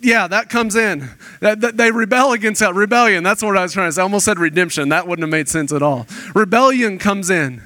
Yeah, 0.00 0.26
that 0.28 0.50
comes 0.50 0.76
in. 0.76 1.08
That, 1.40 1.60
that, 1.60 1.76
they 1.76 1.90
rebel 1.90 2.32
against 2.32 2.60
that. 2.60 2.74
Rebellion, 2.74 3.22
that's 3.22 3.42
what 3.42 3.56
I 3.56 3.62
was 3.62 3.72
trying 3.72 3.88
to 3.88 3.92
say. 3.92 4.00
I 4.00 4.04
almost 4.04 4.24
said 4.24 4.38
redemption. 4.38 4.88
That 4.90 5.06
wouldn't 5.06 5.24
have 5.24 5.30
made 5.30 5.48
sense 5.48 5.72
at 5.72 5.82
all. 5.82 6.06
Rebellion 6.34 6.98
comes 6.98 7.30
in. 7.30 7.62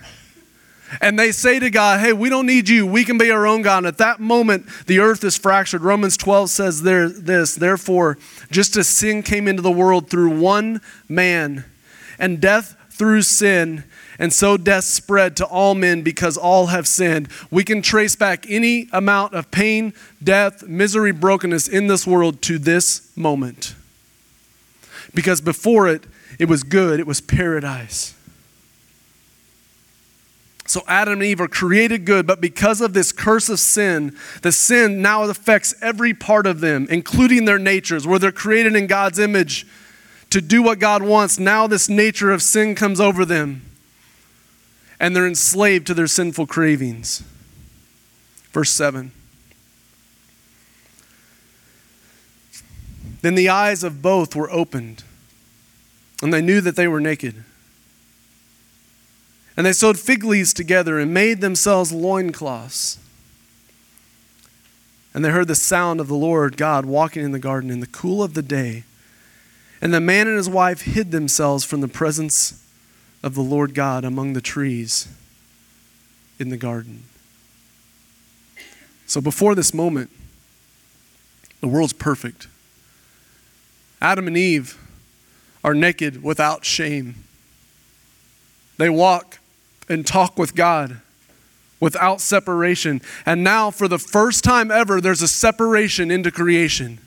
And 1.01 1.19
they 1.19 1.33
say 1.33 1.59
to 1.59 1.71
God, 1.71 2.01
hey, 2.01 2.13
we 2.13 2.29
don't 2.29 2.47
need 2.47 2.69
you. 2.69 2.87
We 2.87 3.05
can 3.05 3.17
be 3.17 3.31
our 3.31 3.47
own 3.47 3.63
God. 3.63 3.79
And 3.79 3.87
at 3.87 3.99
that 3.99 4.21
moment, 4.21 4.67
the 4.87 4.99
earth 4.99 5.25
is 5.25 5.39
fractured. 5.39 5.81
Romans 5.81 6.17
12 6.17 6.51
says 6.51 6.83
there, 6.83 7.09
this 7.09 7.55
Therefore, 7.55 8.19
just 8.51 8.77
as 8.77 8.89
sin 8.89 9.23
came 9.23 9.49
into 9.49 9.63
the 9.63 9.71
world 9.71 10.11
through 10.11 10.39
one 10.39 10.81
man, 11.09 11.65
and 12.19 12.41
death 12.41 12.77
through 12.91 13.23
sin, 13.23 13.85
and 14.23 14.33
so 14.33 14.57
death 14.57 14.85
spread 14.85 15.37
to 15.39 15.45
all 15.45 15.75
men 15.75 16.03
because 16.03 16.37
all 16.37 16.69
have 16.69 16.87
sinned. 16.87 17.29
We 17.51 17.65
can 17.65 17.83
trace 17.83 18.15
back 18.15 18.49
any 18.49 18.89
amount 18.93 19.35
of 19.35 19.51
pain, 19.51 19.95
death, 20.23 20.63
misery, 20.63 21.11
brokenness 21.11 21.67
in 21.67 21.89
this 21.89 22.07
world 22.07 22.41
to 22.43 22.57
this 22.57 23.11
moment. 23.17 23.75
Because 25.13 25.41
before 25.41 25.89
it, 25.89 26.05
it 26.39 26.45
was 26.45 26.63
good, 26.63 27.01
it 27.01 27.07
was 27.09 27.21
paradise. 27.21 28.15
So 30.67 30.83
Adam 30.87 31.15
and 31.15 31.25
Eve 31.25 31.41
are 31.41 31.49
created 31.49 32.05
good, 32.05 32.25
but 32.25 32.41
because 32.41 32.81
of 32.81 32.93
this 32.93 33.11
curse 33.11 33.49
of 33.49 33.59
sin, 33.59 34.17
the 34.43 34.53
sin 34.53 35.03
now 35.03 35.25
affects 35.25 35.75
every 35.83 36.15
part 36.15 36.47
of 36.47 36.61
them, 36.61 36.87
including 36.89 37.45
their 37.45 37.59
natures, 37.59 38.07
where 38.07 38.21
they're 38.21 38.31
created 38.31 38.77
in 38.77 38.87
God's 38.87 39.19
image 39.19 39.67
to 40.31 40.41
do 40.41 40.63
what 40.63 40.79
God 40.79 41.03
wants. 41.03 41.41
Now 41.41 41.67
this 41.67 41.89
nature 41.89 42.31
of 42.31 42.41
sin 42.41 42.77
comes 42.77 43.01
over 43.01 43.25
them 43.25 43.63
and 45.03 45.17
they're 45.17 45.27
enslaved 45.27 45.89
to 45.89 45.95
their 45.95 46.07
sinful 46.07 46.47
cravings. 46.47 47.25
Verse 48.53 48.71
7. 48.71 49.11
Then 53.21 53.35
the 53.35 53.49
eyes 53.49 53.83
of 53.83 54.01
both 54.01 54.37
were 54.37 54.51
opened, 54.51 55.03
and 56.23 56.33
they 56.33 56.41
knew 56.41 56.61
that 56.61 56.77
they 56.77 56.87
were 56.87 57.01
naked. 57.01 57.43
And 59.57 59.67
they 59.67 59.73
sewed 59.73 59.99
fig 59.99 60.23
leaves 60.23 60.55
together 60.55 61.01
and 61.01 61.13
made 61.13 61.41
themselves 61.41 61.91
loincloths. 61.91 62.99
And 65.13 65.25
they 65.25 65.31
heard 65.31 65.49
the 65.49 65.57
sound 65.57 65.99
of 65.99 66.07
the 66.07 66.15
Lord 66.15 66.57
God 66.57 66.87
walking 66.87 67.25
in 67.25 67.33
the 67.33 67.39
garden 67.41 67.73
in 67.73 67.81
the 67.81 67.87
cool 67.89 68.23
of 68.23 68.35
the 68.35 68.43
day. 68.43 68.85
And 69.81 69.93
the 69.93 70.01
man 70.01 70.29
and 70.29 70.37
his 70.37 70.49
wife 70.49 70.83
hid 70.83 71.11
themselves 71.11 71.65
from 71.65 71.81
the 71.81 71.89
presence 71.89 72.63
of 73.23 73.35
the 73.35 73.43
Lord 73.43 73.75
God 73.75 74.05
among 74.05 74.33
the 74.33 74.41
trees 74.41 75.09
in 76.39 76.49
the 76.49 76.57
garden. 76.57 77.05
So 79.07 79.21
before 79.21 79.55
this 79.55 79.73
moment, 79.73 80.11
the 81.61 81.69
world's 81.69 81.93
perfect. 81.93 82.49
Adam 84.01 84.27
and 84.27 84.37
Eve 84.37 84.79
are 85.63 85.75
naked 85.75 86.23
without 86.23 86.65
shame. 86.65 87.15
They 88.79 88.91
walk 88.91 89.39
and 89.89 90.05
talk 90.05 90.39
with 90.39 90.55
God 90.55 91.01
without 91.79 92.21
separation. 92.21 93.01
And 93.25 93.45
now, 93.45 93.71
for 93.71 93.87
the 93.87 93.99
first 93.99 94.43
time 94.43 94.71
ever, 94.71 95.01
there's 95.01 95.23
a 95.23 95.29
separation 95.29 96.11
into 96.11 96.31
creation. 96.31 96.99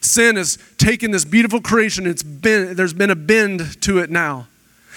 Sin 0.00 0.36
has 0.36 0.58
taken 0.78 1.10
this 1.10 1.24
beautiful 1.24 1.60
creation, 1.60 2.06
it's 2.06 2.22
been, 2.22 2.74
there's 2.74 2.92
been 2.92 3.10
a 3.10 3.16
bend 3.16 3.80
to 3.82 3.98
it 3.98 4.10
now 4.10 4.46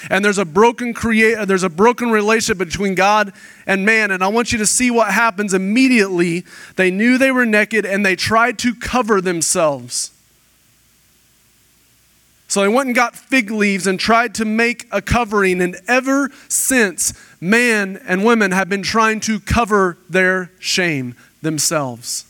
and 0.10 0.24
there's 0.24 0.38
a 0.38 0.46
broken 0.46 0.94
create 0.94 1.38
uh, 1.38 1.46
there's 1.46 1.64
a 1.64 1.70
broken 1.70 2.12
relationship 2.12 2.58
between 2.58 2.96
God 2.96 3.34
and 3.66 3.86
man. 3.86 4.12
And 4.12 4.24
I 4.24 4.28
want 4.28 4.52
you 4.52 4.58
to 4.60 4.66
see 4.66 4.92
what 4.92 5.12
happens 5.12 5.54
immediately. 5.54 6.46
They 6.76 6.92
knew 6.92 7.18
they 7.18 7.32
were 7.32 7.46
naked 7.46 7.86
and 7.86 8.06
they 8.06 8.16
tried 8.16 8.60
to 8.60 8.76
cover 8.76 9.22
themselves. 9.22 10.12
So 12.48 12.62
they 12.62 12.68
went 12.68 12.88
and 12.88 12.96
got 12.96 13.16
fig 13.16 13.50
leaves 13.50 13.88
and 13.88 14.00
tried 14.00 14.36
to 14.36 14.46
make 14.46 14.88
a 14.92 15.02
covering. 15.02 15.62
And 15.62 15.78
ever 15.88 16.30
since 16.48 17.14
man 17.42 18.00
and 18.06 18.24
women 18.24 18.52
have 18.52 18.70
been 18.70 18.84
trying 18.84 19.20
to 19.22 19.40
cover 19.40 19.98
their 20.10 20.52
shame 20.60 21.16
themselves 21.42 22.26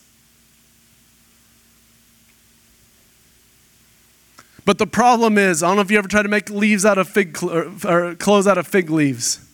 But 4.66 4.78
the 4.78 4.86
problem 4.86 5.38
is, 5.38 5.62
I 5.62 5.68
don't 5.68 5.76
know 5.76 5.82
if 5.82 5.92
you 5.92 5.96
ever 5.96 6.08
tried 6.08 6.24
to 6.24 6.28
make 6.28 6.50
leaves 6.50 6.84
out 6.84 6.98
of 6.98 7.08
fig 7.08 7.38
or 7.42 8.16
clothes 8.16 8.48
out 8.48 8.58
of 8.58 8.66
fig 8.66 8.90
leaves, 8.90 9.48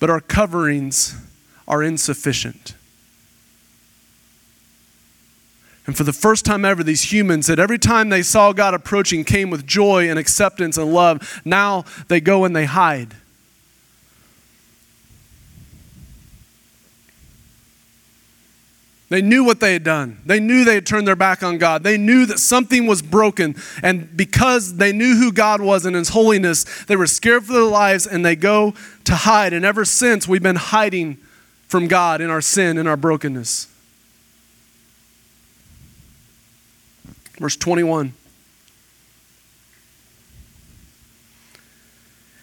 but 0.00 0.10
our 0.10 0.20
coverings 0.20 1.16
are 1.68 1.82
insufficient. 1.82 2.74
And 5.86 5.96
for 5.96 6.02
the 6.02 6.12
first 6.12 6.44
time 6.44 6.64
ever, 6.64 6.82
these 6.82 7.12
humans 7.12 7.46
that 7.46 7.60
every 7.60 7.78
time 7.78 8.08
they 8.08 8.20
saw 8.20 8.52
God 8.52 8.74
approaching 8.74 9.24
came 9.24 9.48
with 9.48 9.64
joy 9.64 10.10
and 10.10 10.18
acceptance 10.18 10.76
and 10.76 10.92
love. 10.92 11.40
Now 11.44 11.84
they 12.08 12.20
go 12.20 12.44
and 12.44 12.54
they 12.54 12.66
hide. 12.66 13.14
They 19.08 19.22
knew 19.22 19.42
what 19.42 19.60
they 19.60 19.72
had 19.72 19.84
done. 19.84 20.20
They 20.26 20.38
knew 20.38 20.64
they 20.64 20.74
had 20.74 20.86
turned 20.86 21.08
their 21.08 21.16
back 21.16 21.42
on 21.42 21.56
God. 21.56 21.82
They 21.82 21.96
knew 21.96 22.26
that 22.26 22.38
something 22.38 22.86
was 22.86 23.00
broken. 23.00 23.56
And 23.82 24.14
because 24.14 24.76
they 24.76 24.92
knew 24.92 25.16
who 25.16 25.32
God 25.32 25.62
was 25.62 25.86
and 25.86 25.96
His 25.96 26.10
holiness, 26.10 26.64
they 26.84 26.96
were 26.96 27.06
scared 27.06 27.44
for 27.44 27.54
their 27.54 27.62
lives 27.62 28.06
and 28.06 28.24
they 28.24 28.36
go 28.36 28.74
to 29.04 29.14
hide. 29.14 29.54
And 29.54 29.64
ever 29.64 29.86
since, 29.86 30.28
we've 30.28 30.42
been 30.42 30.56
hiding 30.56 31.16
from 31.68 31.88
God 31.88 32.20
in 32.20 32.28
our 32.28 32.42
sin 32.42 32.76
and 32.76 32.86
our 32.86 32.98
brokenness. 32.98 33.68
Verse 37.38 37.56
21. 37.56 38.12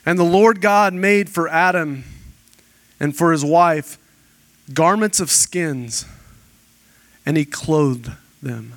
And 0.03 0.17
the 0.17 0.23
Lord 0.23 0.61
God 0.61 0.93
made 0.93 1.29
for 1.29 1.47
Adam 1.47 2.05
and 2.99 3.15
for 3.15 3.31
his 3.31 3.45
wife 3.45 3.99
garments 4.73 5.19
of 5.19 5.29
skins 5.29 6.05
and 7.25 7.37
he 7.37 7.45
clothed 7.45 8.11
them. 8.41 8.73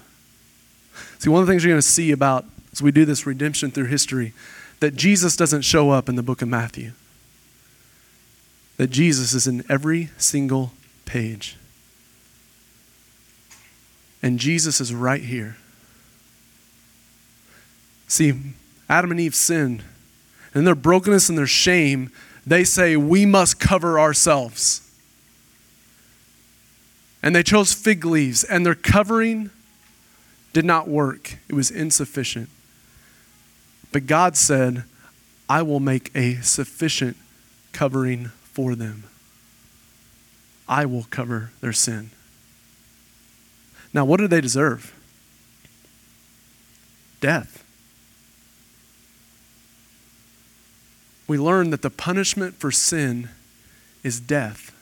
See, 1.19 1.31
one 1.31 1.41
of 1.41 1.47
the 1.47 1.53
things 1.53 1.65
you're 1.65 1.73
going 1.73 1.81
to 1.81 1.87
see 1.87 2.13
about 2.13 2.45
as 2.73 2.83
we 2.83 2.93
do 2.93 3.05
this 3.05 3.27
redemption 3.27 3.71
through 3.73 3.87
history, 3.87 4.33
that 4.81 4.95
Jesus 4.95 5.35
doesn't 5.35 5.63
show 5.63 5.91
up 5.91 6.09
in 6.09 6.15
the 6.15 6.23
book 6.23 6.43
of 6.43 6.49
Matthew. 6.49 6.93
That 8.77 8.91
Jesus 8.91 9.35
is 9.35 9.49
in 9.49 9.65
every 9.69 10.11
single 10.17 10.73
page. 11.05 11.57
And 14.23 14.39
Jesus 14.39 14.81
is 14.81 14.95
right 14.95 15.23
here. 15.23 15.57
See, 18.07 18.35
Adam 18.89 19.11
and 19.11 19.19
Eve 19.19 19.35
sinned. 19.35 19.83
And 20.55 20.65
their 20.65 20.77
brokenness 20.77 21.29
and 21.29 21.37
their 21.37 21.47
shame, 21.47 22.13
they 22.47 22.63
say, 22.63 22.97
we 22.97 23.27
must 23.27 23.59
cover 23.59 23.99
ourselves. 23.99 24.88
And 27.23 27.35
they 27.35 27.43
chose 27.43 27.73
fig 27.73 28.05
leaves, 28.05 28.45
and 28.45 28.65
their 28.65 28.75
covering 28.75 29.51
did 30.53 30.65
not 30.65 30.89
work, 30.89 31.39
it 31.49 31.55
was 31.55 31.71
insufficient. 31.71 32.49
But 33.93 34.07
God 34.07 34.37
said, 34.37 34.85
I 35.49 35.63
will 35.63 35.81
make 35.81 36.11
a 36.15 36.37
sufficient 36.37 37.17
covering 37.73 38.27
for 38.53 38.75
them. 38.75 39.05
I 40.69 40.85
will 40.85 41.07
cover 41.11 41.51
their 41.61 41.73
sin. 41.73 42.11
Now, 43.93 44.05
what 44.05 44.19
do 44.19 44.29
they 44.29 44.41
deserve? 44.41 44.95
Death. 47.21 47.65
we 51.29 51.39
learn 51.39 51.71
that 51.71 51.83
the 51.83 51.91
punishment 51.91 52.55
for 52.55 52.73
sin 52.73 53.29
is 54.03 54.19
death. 54.19 54.75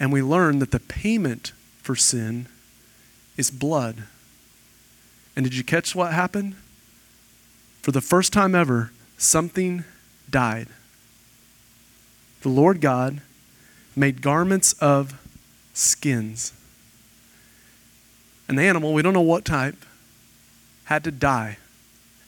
And 0.00 0.10
we 0.10 0.22
learn 0.22 0.58
that 0.58 0.70
the 0.70 0.80
payment 0.80 1.52
for 1.82 1.94
sin 1.94 2.48
is 3.36 3.50
blood. 3.50 4.04
And 5.36 5.44
did 5.44 5.54
you 5.54 5.62
catch 5.62 5.94
what 5.94 6.12
happened? 6.12 6.56
For 7.82 7.92
the 7.92 8.00
first 8.00 8.32
time 8.32 8.54
ever, 8.54 8.92
something 9.18 9.84
died. 10.28 10.68
The 12.40 12.48
Lord 12.48 12.80
God 12.80 13.20
made 13.94 14.22
garments 14.22 14.72
of 14.74 15.20
skins. 15.74 16.54
An 18.48 18.58
animal, 18.58 18.94
we 18.94 19.02
don't 19.02 19.12
know 19.12 19.20
what 19.20 19.44
type, 19.44 19.76
had 20.84 21.04
to 21.04 21.10
die, 21.10 21.58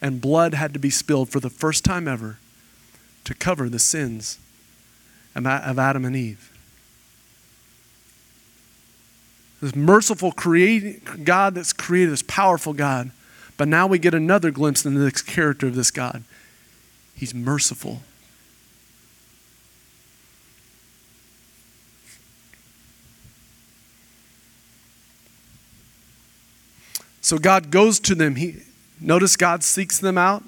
and 0.00 0.20
blood 0.20 0.54
had 0.54 0.72
to 0.74 0.78
be 0.78 0.90
spilled 0.90 1.30
for 1.30 1.40
the 1.40 1.50
first 1.50 1.84
time 1.84 2.06
ever 2.06 2.38
to 3.24 3.34
cover 3.34 3.68
the 3.68 3.78
sins 3.78 4.38
of 5.34 5.46
Adam 5.46 6.04
and 6.04 6.14
Eve. 6.14 6.51
This 9.62 9.76
merciful 9.76 10.32
create, 10.32 11.24
God 11.24 11.54
that's 11.54 11.72
created 11.72 12.10
this 12.10 12.22
powerful 12.22 12.72
God. 12.72 13.12
But 13.56 13.68
now 13.68 13.86
we 13.86 14.00
get 14.00 14.12
another 14.12 14.50
glimpse 14.50 14.84
into 14.84 14.98
the 14.98 15.12
character 15.12 15.68
of 15.68 15.76
this 15.76 15.92
God. 15.92 16.24
He's 17.14 17.32
merciful. 17.32 18.00
So 27.20 27.38
God 27.38 27.70
goes 27.70 28.00
to 28.00 28.16
them. 28.16 28.34
He, 28.34 28.56
notice 29.00 29.36
God 29.36 29.62
seeks 29.62 30.00
them 30.00 30.18
out. 30.18 30.42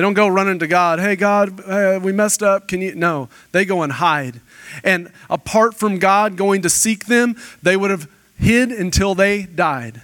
They 0.00 0.02
don't 0.02 0.14
go 0.14 0.28
running 0.28 0.58
to 0.60 0.66
God, 0.66 0.98
hey, 0.98 1.14
God, 1.14 1.60
uh, 1.60 2.00
we 2.02 2.10
messed 2.10 2.42
up. 2.42 2.68
Can 2.68 2.80
you? 2.80 2.94
No, 2.94 3.28
they 3.52 3.66
go 3.66 3.82
and 3.82 3.92
hide. 3.92 4.40
And 4.82 5.12
apart 5.28 5.74
from 5.74 5.98
God 5.98 6.38
going 6.38 6.62
to 6.62 6.70
seek 6.70 7.04
them, 7.04 7.36
they 7.62 7.76
would 7.76 7.90
have 7.90 8.10
hid 8.38 8.72
until 8.72 9.14
they 9.14 9.42
died. 9.42 10.00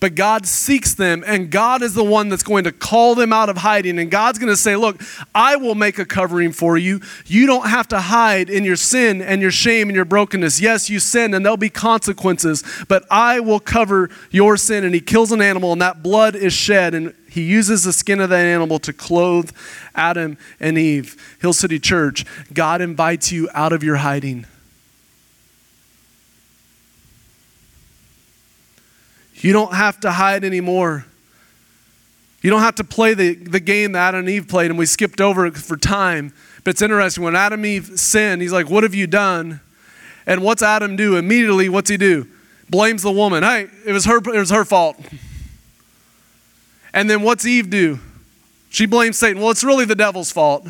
But 0.00 0.14
God 0.14 0.46
seeks 0.46 0.94
them, 0.94 1.24
and 1.26 1.50
God 1.50 1.82
is 1.82 1.94
the 1.94 2.04
one 2.04 2.28
that's 2.28 2.42
going 2.42 2.64
to 2.64 2.72
call 2.72 3.14
them 3.14 3.32
out 3.32 3.48
of 3.48 3.58
hiding. 3.58 3.98
And 3.98 4.10
God's 4.10 4.38
going 4.38 4.52
to 4.52 4.56
say, 4.56 4.76
Look, 4.76 5.00
I 5.34 5.56
will 5.56 5.74
make 5.74 5.98
a 5.98 6.04
covering 6.04 6.52
for 6.52 6.76
you. 6.76 7.00
You 7.26 7.46
don't 7.46 7.68
have 7.68 7.88
to 7.88 8.00
hide 8.00 8.50
in 8.50 8.64
your 8.64 8.76
sin 8.76 9.22
and 9.22 9.40
your 9.40 9.50
shame 9.50 9.88
and 9.88 9.96
your 9.96 10.04
brokenness. 10.04 10.60
Yes, 10.60 10.90
you 10.90 10.98
sin, 10.98 11.34
and 11.34 11.44
there'll 11.44 11.56
be 11.56 11.70
consequences, 11.70 12.62
but 12.88 13.04
I 13.10 13.40
will 13.40 13.60
cover 13.60 14.10
your 14.30 14.56
sin. 14.56 14.84
And 14.84 14.94
He 14.94 15.00
kills 15.00 15.32
an 15.32 15.40
animal, 15.40 15.72
and 15.72 15.82
that 15.82 16.02
blood 16.02 16.36
is 16.36 16.52
shed, 16.52 16.94
and 16.94 17.14
He 17.28 17.42
uses 17.42 17.84
the 17.84 17.92
skin 17.92 18.20
of 18.20 18.30
that 18.30 18.44
animal 18.44 18.78
to 18.80 18.92
clothe 18.92 19.50
Adam 19.94 20.38
and 20.60 20.78
Eve. 20.78 21.16
Hill 21.40 21.52
City 21.52 21.78
Church, 21.78 22.24
God 22.52 22.80
invites 22.80 23.32
you 23.32 23.48
out 23.54 23.72
of 23.72 23.82
your 23.82 23.96
hiding. 23.96 24.46
You 29.40 29.52
don't 29.52 29.74
have 29.74 30.00
to 30.00 30.10
hide 30.10 30.44
anymore. 30.44 31.06
You 32.42 32.50
don't 32.50 32.60
have 32.60 32.76
to 32.76 32.84
play 32.84 33.14
the, 33.14 33.34
the 33.34 33.60
game 33.60 33.92
that 33.92 34.08
Adam 34.08 34.20
and 34.20 34.28
Eve 34.28 34.46
played, 34.48 34.70
and 34.70 34.78
we 34.78 34.86
skipped 34.86 35.20
over 35.20 35.46
it 35.46 35.56
for 35.56 35.76
time. 35.76 36.32
But 36.62 36.70
it's 36.70 36.82
interesting. 36.82 37.24
When 37.24 37.34
Adam 37.34 37.60
and 37.60 37.66
Eve 37.66 37.98
sinned, 37.98 38.42
he's 38.42 38.52
like, 38.52 38.70
What 38.70 38.84
have 38.84 38.94
you 38.94 39.06
done? 39.06 39.60
And 40.26 40.42
what's 40.42 40.62
Adam 40.62 40.94
do? 40.94 41.16
Immediately, 41.16 41.68
what's 41.68 41.88
he 41.88 41.96
do? 41.96 42.26
Blames 42.68 43.02
the 43.02 43.10
woman. 43.10 43.42
Hey, 43.42 43.68
it 43.86 43.92
was 43.92 44.04
her, 44.04 44.18
it 44.18 44.38
was 44.38 44.50
her 44.50 44.64
fault. 44.64 44.96
And 46.92 47.08
then 47.08 47.22
what's 47.22 47.46
Eve 47.46 47.70
do? 47.70 47.98
She 48.70 48.86
blames 48.86 49.18
Satan. 49.18 49.40
Well, 49.40 49.50
it's 49.50 49.64
really 49.64 49.84
the 49.84 49.94
devil's 49.94 50.30
fault. 50.30 50.66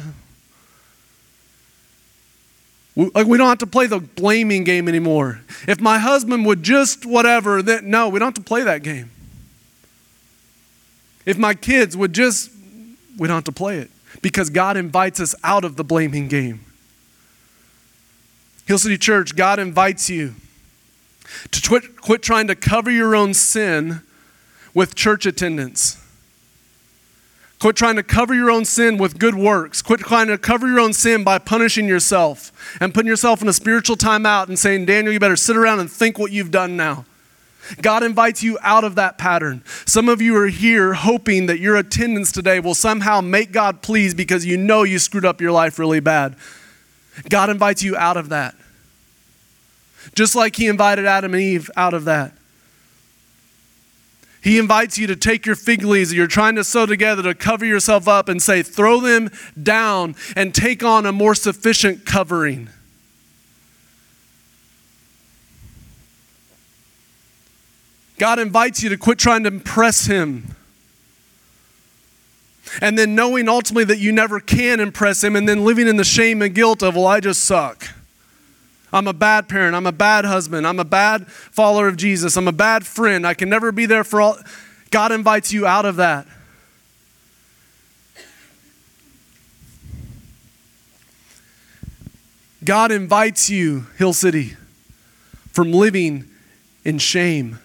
Like 2.99 3.29
we 3.29 3.39
don't 3.39 3.49
have 3.49 3.59
to 3.59 3.67
play 3.67 3.87
the 3.87 4.01
blaming 4.01 4.65
game 4.65 4.89
anymore. 4.89 5.41
If 5.69 5.81
my 5.81 6.01
husband 6.01 6.45
would 6.47 6.65
just 6.65 7.07
whatever, 7.07 7.63
then 7.63 7.89
no, 7.89 8.09
we 8.09 8.19
don't 8.19 8.27
have 8.27 8.45
to 8.45 8.49
play 8.49 8.65
that 8.65 8.83
game. 8.83 9.13
If 11.25 11.39
my 11.39 11.55
kids 11.55 11.97
would 11.97 12.13
just, 12.13 12.51
we 13.17 13.29
don't 13.29 13.37
have 13.37 13.45
to 13.45 13.53
play 13.53 13.79
it 13.79 13.91
because 14.21 14.51
God 14.51 14.77
invites 14.77 15.21
us 15.21 15.35
out 15.45 15.65
of 15.65 15.77
the 15.77 15.85
blaming 15.85 16.27
game. 16.27 16.61
Hill 18.67 18.79
City 18.79 18.99
Church, 18.99 19.37
God 19.37 19.61
invites 19.61 20.11
you 20.11 20.35
to 21.53 21.69
quit, 21.69 22.01
quit 22.01 22.23
trying 22.23 22.49
to 22.49 22.57
cover 22.57 22.91
your 22.91 23.15
own 23.15 23.33
sin 23.33 24.01
with 24.75 24.97
church 24.97 25.25
attendance. 25.25 26.05
Quit 27.59 27.75
trying 27.75 27.97
to 27.97 28.05
cover 28.05 28.35
your 28.35 28.51
own 28.51 28.65
sin 28.65 28.99
with 28.99 29.19
good 29.19 29.35
works. 29.35 29.83
Quit 29.83 30.01
trying 30.01 30.29
to 30.29 30.39
cover 30.39 30.69
your 30.69 30.79
own 30.79 30.93
sin 30.93 31.25
by 31.25 31.39
punishing 31.39 31.89
yourself 31.89 32.53
and 32.81 32.95
putting 32.95 33.09
yourself 33.09 33.43
in 33.43 33.49
a 33.49 33.53
spiritual 33.53 33.97
timeout 33.97 34.47
and 34.49 34.59
saying, 34.59 34.87
Daniel, 34.87 35.13
you 35.13 35.19
better 35.19 35.37
sit 35.37 35.57
around 35.57 35.81
and 35.81 35.91
think 35.91 36.19
what 36.19 36.31
you've 36.31 36.53
done 36.53 36.77
now. 36.77 37.05
God 37.83 38.03
invites 38.05 38.43
you 38.43 38.59
out 38.63 38.85
of 38.85 38.95
that 38.95 39.19
pattern. 39.19 39.63
Some 39.85 40.09
of 40.09 40.23
you 40.23 40.37
are 40.37 40.47
here 40.47 40.95
hoping 40.95 41.47
that 41.47 41.59
your 41.59 41.77
attendance 41.77 42.31
today 42.31 42.61
will 42.61 42.77
somehow 42.77 43.21
make 43.21 43.51
God 43.51 43.83
pleased 43.83 44.17
because 44.17 44.47
you 44.47 44.57
know 44.57 44.85
you 44.85 44.99
screwed 45.01 45.25
up 45.25 45.41
your 45.41 45.53
life 45.53 45.79
really 45.79 46.01
bad. 46.01 46.37
God 47.29 47.51
invites 47.51 47.83
you 47.83 47.97
out 47.97 48.17
of 48.17 48.29
that. 48.29 48.55
Just 50.15 50.37
like 50.37 50.57
He 50.57 50.69
invited 50.69 51.07
Adam 51.07 51.35
and 51.35 51.43
Eve 51.43 51.71
out 51.77 51.93
of 51.93 52.05
that. 52.05 52.38
He 54.41 54.59
invites 54.59 54.99
you 54.99 55.07
to 55.09 55.17
take 55.17 55.47
your 55.47 55.57
fig 55.57 55.83
leaves 55.83 56.11
that 56.11 56.17
you're 56.17 56.27
trying 56.27 56.55
to 56.57 56.65
sew 56.65 56.87
together 56.87 57.23
to 57.25 57.35
cover 57.35 57.65
yourself 57.65 58.07
up 58.07 58.29
and 58.29 58.41
say, 58.41 58.63
throw 58.63 59.01
them 59.01 59.31
down 59.61 60.15
and 60.37 60.55
take 60.55 60.85
on 60.85 61.07
a 61.07 61.13
more 61.13 61.35
sufficient 61.35 62.07
covering. 62.07 62.69
God 68.19 68.39
invites 68.39 68.83
you 68.83 68.89
to 68.89 68.97
quit 68.97 69.19
trying 69.19 69.45
to 69.45 69.49
impress 69.49 70.07
Him. 70.07 70.57
And 72.81 72.99
then 72.99 73.15
knowing 73.15 73.49
ultimately 73.49 73.85
that 73.85 73.99
you 73.99 74.13
never 74.13 74.41
can 74.41 74.81
impress 74.81 75.25
Him, 75.25 75.37
and 75.37 75.49
then 75.49 75.65
living 75.65 75.89
in 75.89 75.97
the 75.97 76.05
shame 76.05 76.43
and 76.43 76.55
guilt 76.55 76.83
of, 76.83 76.97
well, 76.97 77.07
I 77.07 77.21
just 77.21 77.45
suck. 77.45 77.89
I'm 78.93 79.07
a 79.07 79.13
bad 79.13 79.49
parent. 79.49 79.75
I'm 79.75 79.87
a 79.87 79.93
bad 79.93 80.25
husband. 80.25 80.67
I'm 80.67 80.81
a 80.81 80.85
bad 80.85 81.27
follower 81.29 81.89
of 81.89 81.97
Jesus. 81.97 82.37
I'm 82.37 82.49
a 82.49 82.53
bad 82.53 82.87
friend. 82.87 83.27
I 83.27 83.35
can 83.35 83.49
never 83.49 83.71
be 83.73 83.87
there 83.87 84.05
for 84.05 84.21
all. 84.21 84.39
God 84.91 85.13
invites 85.13 85.53
you 85.53 85.67
out 85.67 85.85
of 85.85 85.97
that. 85.97 86.27
God 92.65 92.91
invites 92.91 93.49
you, 93.49 93.87
Hill 93.97 94.13
City, 94.13 94.57
from 95.53 95.73
living 95.73 96.29
in 96.85 96.99
shame. 96.99 97.59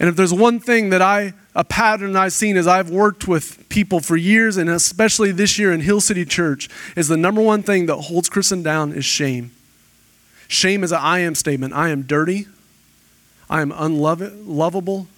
And 0.00 0.08
if 0.08 0.16
there's 0.16 0.32
one 0.32 0.60
thing 0.60 0.90
that 0.90 1.02
I 1.02 1.34
a 1.58 1.64
pattern 1.64 2.14
I've 2.14 2.32
seen 2.32 2.56
as 2.56 2.68
I've 2.68 2.88
worked 2.88 3.26
with 3.26 3.68
people 3.68 3.98
for 3.98 4.16
years, 4.16 4.56
and 4.56 4.70
especially 4.70 5.32
this 5.32 5.58
year 5.58 5.72
in 5.72 5.80
Hill 5.80 6.00
City 6.00 6.24
Church, 6.24 6.68
is 6.94 7.08
the 7.08 7.16
number 7.16 7.42
one 7.42 7.64
thing 7.64 7.86
that 7.86 7.96
holds 7.96 8.28
Christians 8.28 8.62
down 8.62 8.92
is 8.92 9.04
shame. 9.04 9.50
Shame 10.46 10.84
is 10.84 10.92
an 10.92 11.00
I 11.02 11.18
am 11.18 11.34
statement. 11.34 11.74
I 11.74 11.88
am 11.88 12.02
dirty. 12.02 12.46
I 13.50 13.60
am 13.60 13.72
unlovable. 13.72 15.08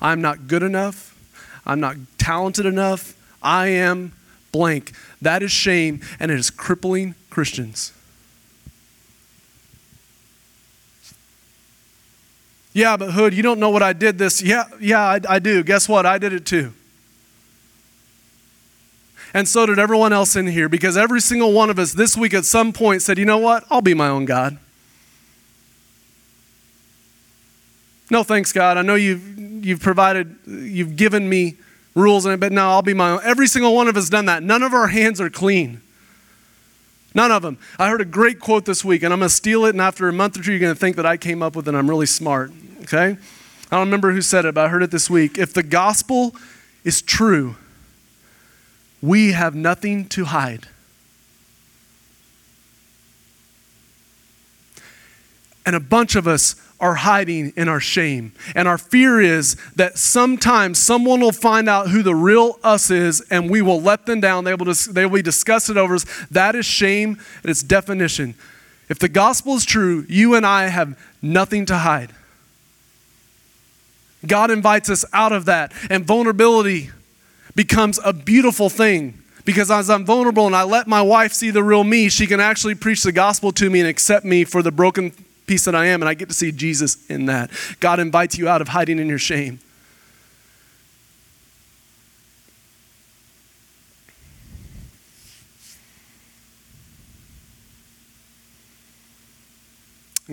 I'm 0.00 0.22
not 0.22 0.48
good 0.48 0.62
enough. 0.62 1.14
I'm 1.66 1.80
not 1.80 1.96
talented 2.16 2.64
enough. 2.64 3.14
I 3.42 3.68
am 3.68 4.12
blank. 4.52 4.92
That 5.20 5.42
is 5.42 5.52
shame, 5.52 6.00
and 6.18 6.30
it 6.30 6.38
is 6.38 6.48
crippling 6.48 7.14
Christians. 7.28 7.92
Yeah, 12.74 12.96
but 12.96 13.12
Hood, 13.12 13.34
you 13.34 13.42
don't 13.42 13.60
know 13.60 13.70
what 13.70 13.82
I 13.82 13.92
did 13.92 14.18
this. 14.18 14.42
Yeah, 14.42 14.64
yeah, 14.80 15.00
I, 15.00 15.20
I 15.28 15.38
do. 15.38 15.62
Guess 15.62 15.88
what? 15.88 16.06
I 16.06 16.18
did 16.18 16.32
it 16.32 16.46
too. 16.46 16.72
And 19.34 19.48
so 19.48 19.66
did 19.66 19.78
everyone 19.78 20.12
else 20.12 20.36
in 20.36 20.46
here 20.46 20.68
because 20.68 20.96
every 20.96 21.20
single 21.20 21.52
one 21.52 21.70
of 21.70 21.78
us 21.78 21.92
this 21.92 22.16
week 22.16 22.34
at 22.34 22.44
some 22.44 22.72
point 22.72 23.02
said, 23.02 23.18
you 23.18 23.24
know 23.24 23.38
what? 23.38 23.64
I'll 23.70 23.80
be 23.82 23.94
my 23.94 24.08
own 24.08 24.24
God. 24.24 24.58
No, 28.10 28.22
thanks, 28.22 28.52
God. 28.52 28.76
I 28.76 28.82
know 28.82 28.94
you've, 28.94 29.38
you've 29.64 29.80
provided, 29.80 30.36
you've 30.46 30.96
given 30.96 31.28
me 31.28 31.56
rules, 31.94 32.26
and 32.26 32.38
but 32.38 32.52
now 32.52 32.70
I'll 32.70 32.82
be 32.82 32.92
my 32.92 33.12
own. 33.12 33.20
Every 33.24 33.46
single 33.46 33.74
one 33.74 33.88
of 33.88 33.96
us 33.96 34.10
done 34.10 34.26
that. 34.26 34.42
None 34.42 34.62
of 34.62 34.74
our 34.74 34.88
hands 34.88 35.18
are 35.18 35.30
clean. 35.30 35.80
None 37.14 37.30
of 37.30 37.40
them. 37.42 37.58
I 37.78 37.88
heard 37.88 38.02
a 38.02 38.06
great 38.06 38.38
quote 38.38 38.66
this 38.66 38.84
week, 38.84 39.02
and 39.02 39.14
I'm 39.14 39.20
going 39.20 39.28
to 39.30 39.34
steal 39.34 39.64
it, 39.64 39.70
and 39.70 39.80
after 39.80 40.08
a 40.08 40.12
month 40.12 40.38
or 40.38 40.42
two, 40.42 40.52
you're 40.52 40.60
going 40.60 40.74
to 40.74 40.78
think 40.78 40.96
that 40.96 41.06
I 41.06 41.16
came 41.16 41.42
up 41.42 41.56
with 41.56 41.66
it 41.66 41.70
and 41.70 41.78
I'm 41.78 41.88
really 41.88 42.06
smart. 42.06 42.52
Okay? 42.82 43.16
I 43.70 43.76
don't 43.76 43.86
remember 43.86 44.12
who 44.12 44.20
said 44.20 44.44
it, 44.44 44.54
but 44.54 44.66
I 44.66 44.68
heard 44.68 44.82
it 44.82 44.90
this 44.90 45.08
week. 45.08 45.38
If 45.38 45.54
the 45.54 45.62
gospel 45.62 46.34
is 46.84 47.00
true, 47.00 47.56
we 49.00 49.32
have 49.32 49.54
nothing 49.54 50.06
to 50.10 50.26
hide. 50.26 50.68
And 55.64 55.76
a 55.76 55.80
bunch 55.80 56.16
of 56.16 56.26
us 56.26 56.56
are 56.80 56.96
hiding 56.96 57.52
in 57.56 57.68
our 57.68 57.78
shame. 57.78 58.32
And 58.56 58.66
our 58.66 58.76
fear 58.76 59.20
is 59.20 59.56
that 59.76 59.96
sometimes 59.96 60.78
someone 60.78 61.20
will 61.20 61.30
find 61.30 61.68
out 61.68 61.88
who 61.88 62.02
the 62.02 62.14
real 62.14 62.58
us 62.64 62.90
is 62.90 63.20
and 63.30 63.48
we 63.48 63.62
will 63.62 63.80
let 63.80 64.04
them 64.04 64.20
down. 64.20 64.42
They 64.42 64.54
will, 64.54 64.74
they 64.90 65.06
will 65.06 65.14
be 65.14 65.22
disgusted 65.22 65.76
over 65.76 65.94
us. 65.94 66.04
That 66.30 66.56
is 66.56 66.66
shame 66.66 67.18
at 67.44 67.50
its 67.50 67.62
definition. 67.62 68.34
If 68.88 68.98
the 68.98 69.08
gospel 69.08 69.54
is 69.54 69.64
true, 69.64 70.04
you 70.08 70.34
and 70.34 70.44
I 70.44 70.66
have 70.66 70.98
nothing 71.22 71.64
to 71.66 71.78
hide. 71.78 72.12
God 74.26 74.50
invites 74.50 74.88
us 74.88 75.04
out 75.12 75.32
of 75.32 75.46
that, 75.46 75.72
and 75.90 76.04
vulnerability 76.04 76.90
becomes 77.54 77.98
a 78.04 78.12
beautiful 78.12 78.68
thing. 78.68 79.18
Because 79.44 79.70
as 79.70 79.90
I'm 79.90 80.04
vulnerable 80.04 80.46
and 80.46 80.54
I 80.54 80.62
let 80.62 80.86
my 80.86 81.02
wife 81.02 81.32
see 81.32 81.50
the 81.50 81.64
real 81.64 81.82
me, 81.82 82.08
she 82.08 82.28
can 82.28 82.38
actually 82.38 82.76
preach 82.76 83.02
the 83.02 83.10
gospel 83.10 83.50
to 83.52 83.68
me 83.68 83.80
and 83.80 83.88
accept 83.88 84.24
me 84.24 84.44
for 84.44 84.62
the 84.62 84.70
broken 84.70 85.12
piece 85.46 85.64
that 85.64 85.74
I 85.74 85.86
am, 85.86 86.00
and 86.00 86.08
I 86.08 86.14
get 86.14 86.28
to 86.28 86.34
see 86.34 86.52
Jesus 86.52 87.04
in 87.10 87.26
that. 87.26 87.50
God 87.80 87.98
invites 87.98 88.38
you 88.38 88.48
out 88.48 88.62
of 88.62 88.68
hiding 88.68 88.98
in 88.98 89.08
your 89.08 89.18
shame. 89.18 89.58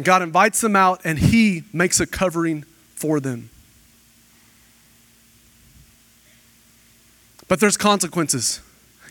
God 0.02 0.22
invites 0.22 0.62
them 0.62 0.76
out, 0.76 1.02
and 1.04 1.18
He 1.18 1.64
makes 1.74 2.00
a 2.00 2.06
covering 2.06 2.64
for 2.96 3.20
them. 3.20 3.50
But 7.50 7.60
there's 7.60 7.76
consequences. 7.76 8.62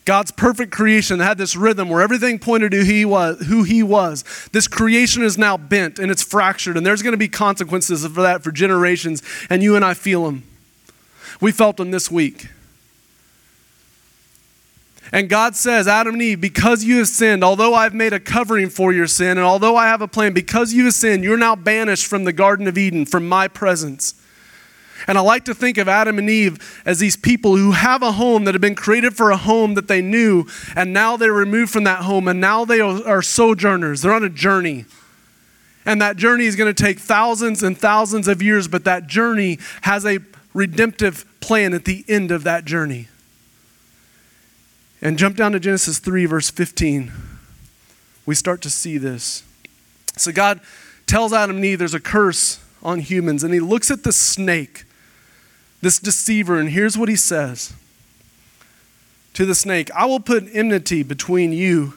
God's 0.06 0.30
perfect 0.30 0.72
creation 0.72 1.20
had 1.20 1.36
this 1.36 1.54
rhythm 1.54 1.90
where 1.90 2.00
everything 2.00 2.38
pointed 2.38 2.70
to 2.70 2.78
who 2.78 2.84
he 2.84 3.04
was, 3.04 3.46
who 3.46 3.64
he 3.64 3.82
was. 3.82 4.24
This 4.52 4.66
creation 4.66 5.22
is 5.22 5.36
now 5.36 5.58
bent 5.58 5.98
and 5.98 6.10
it's 6.10 6.22
fractured, 6.22 6.78
and 6.78 6.86
there's 6.86 7.02
going 7.02 7.12
to 7.12 7.18
be 7.18 7.28
consequences 7.28 8.06
for 8.06 8.22
that 8.22 8.42
for 8.42 8.50
generations, 8.50 9.22
and 9.50 9.62
you 9.62 9.76
and 9.76 9.84
I 9.84 9.92
feel 9.92 10.24
them. 10.24 10.44
We 11.42 11.52
felt 11.52 11.76
them 11.76 11.90
this 11.90 12.10
week. 12.10 12.48
And 15.12 15.28
God 15.28 15.56
says, 15.56 15.88
Adam 15.88 16.14
and 16.14 16.22
Eve, 16.22 16.40
because 16.40 16.84
you 16.84 16.98
have 16.98 17.08
sinned, 17.08 17.42
although 17.42 17.74
I've 17.74 17.94
made 17.94 18.12
a 18.12 18.20
covering 18.20 18.70
for 18.70 18.92
your 18.92 19.06
sin, 19.06 19.32
and 19.36 19.40
although 19.40 19.76
I 19.76 19.88
have 19.88 20.00
a 20.00 20.08
plan, 20.08 20.32
because 20.32 20.72
you 20.72 20.84
have 20.84 20.94
sinned, 20.94 21.24
you're 21.24 21.36
now 21.36 21.56
banished 21.56 22.06
from 22.06 22.24
the 22.24 22.32
Garden 22.32 22.66
of 22.66 22.78
Eden, 22.78 23.04
from 23.04 23.28
my 23.28 23.48
presence. 23.48 24.14
And 25.06 25.16
I 25.16 25.20
like 25.20 25.44
to 25.44 25.54
think 25.54 25.78
of 25.78 25.88
Adam 25.88 26.18
and 26.18 26.28
Eve 26.28 26.82
as 26.84 26.98
these 26.98 27.16
people 27.16 27.56
who 27.56 27.72
have 27.72 28.02
a 28.02 28.12
home 28.12 28.44
that 28.44 28.54
have 28.54 28.60
been 28.60 28.74
created 28.74 29.16
for 29.16 29.30
a 29.30 29.36
home 29.36 29.74
that 29.74 29.88
they 29.88 30.02
knew, 30.02 30.46
and 30.74 30.92
now 30.92 31.16
they're 31.16 31.32
removed 31.32 31.72
from 31.72 31.84
that 31.84 32.02
home, 32.02 32.28
and 32.28 32.40
now 32.40 32.64
they 32.64 32.80
are 32.80 33.22
sojourners. 33.22 34.02
They're 34.02 34.12
on 34.12 34.24
a 34.24 34.28
journey. 34.28 34.86
And 35.86 36.02
that 36.02 36.16
journey 36.16 36.44
is 36.44 36.56
going 36.56 36.72
to 36.74 36.82
take 36.82 36.98
thousands 36.98 37.62
and 37.62 37.78
thousands 37.78 38.28
of 38.28 38.42
years, 38.42 38.68
but 38.68 38.84
that 38.84 39.06
journey 39.06 39.58
has 39.82 40.04
a 40.04 40.18
redemptive 40.52 41.24
plan 41.40 41.72
at 41.72 41.84
the 41.84 42.04
end 42.08 42.30
of 42.30 42.44
that 42.44 42.64
journey. 42.64 43.08
And 45.00 45.16
jump 45.16 45.36
down 45.36 45.52
to 45.52 45.60
Genesis 45.60 45.98
3, 46.00 46.26
verse 46.26 46.50
15. 46.50 47.12
We 48.26 48.34
start 48.34 48.60
to 48.62 48.70
see 48.70 48.98
this. 48.98 49.44
So 50.16 50.32
God 50.32 50.60
tells 51.06 51.32
Adam 51.32 51.56
and 51.56 51.64
Eve 51.64 51.78
there's 51.78 51.94
a 51.94 52.00
curse 52.00 52.62
on 52.82 52.98
humans, 52.98 53.44
and 53.44 53.54
he 53.54 53.60
looks 53.60 53.90
at 53.90 54.02
the 54.02 54.12
snake 54.12 54.84
this 55.80 55.98
deceiver, 55.98 56.58
and 56.58 56.70
here's 56.70 56.98
what 56.98 57.08
he 57.08 57.16
says 57.16 57.74
to 59.34 59.46
the 59.46 59.54
snake 59.54 59.90
I 59.92 60.06
will 60.06 60.20
put 60.20 60.48
enmity 60.52 61.02
between 61.02 61.52
you 61.52 61.94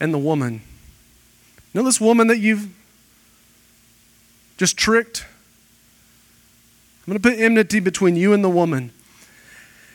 and 0.00 0.12
the 0.12 0.18
woman. 0.18 0.62
You 1.72 1.80
know 1.80 1.84
this 1.84 2.00
woman 2.00 2.28
that 2.28 2.38
you've 2.38 2.68
just 4.56 4.76
tricked? 4.76 5.26
I'm 7.06 7.12
going 7.12 7.22
to 7.22 7.28
put 7.30 7.38
enmity 7.38 7.78
between 7.78 8.16
you 8.16 8.32
and 8.32 8.42
the 8.42 8.48
woman, 8.48 8.90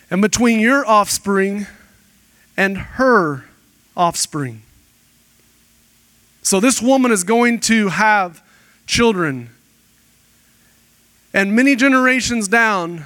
and 0.09 0.21
between 0.21 0.59
your 0.59 0.85
offspring 0.85 1.67
and 2.55 2.77
her 2.77 3.45
offspring. 3.97 4.61
So, 6.43 6.59
this 6.59 6.81
woman 6.81 7.11
is 7.11 7.23
going 7.23 7.59
to 7.61 7.89
have 7.89 8.43
children 8.85 9.49
and 11.33 11.55
many 11.55 11.75
generations 11.75 12.47
down, 12.47 13.05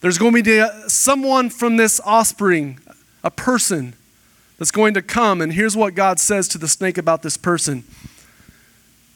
there's 0.00 0.18
going 0.18 0.34
to 0.34 0.42
be 0.42 0.60
uh, 0.60 0.88
someone 0.88 1.50
from 1.50 1.76
this 1.76 2.00
offspring, 2.04 2.78
a 3.22 3.30
person 3.30 3.94
that's 4.58 4.70
going 4.70 4.94
to 4.94 5.02
come. 5.02 5.40
And 5.40 5.52
here's 5.52 5.76
what 5.76 5.94
God 5.94 6.18
says 6.18 6.48
to 6.48 6.58
the 6.58 6.68
snake 6.68 6.98
about 6.98 7.22
this 7.22 7.36
person 7.36 7.84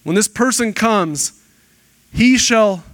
When 0.04 0.14
this 0.14 0.28
person 0.28 0.72
comes, 0.72 1.40
he 2.12 2.38
shall 2.38 2.84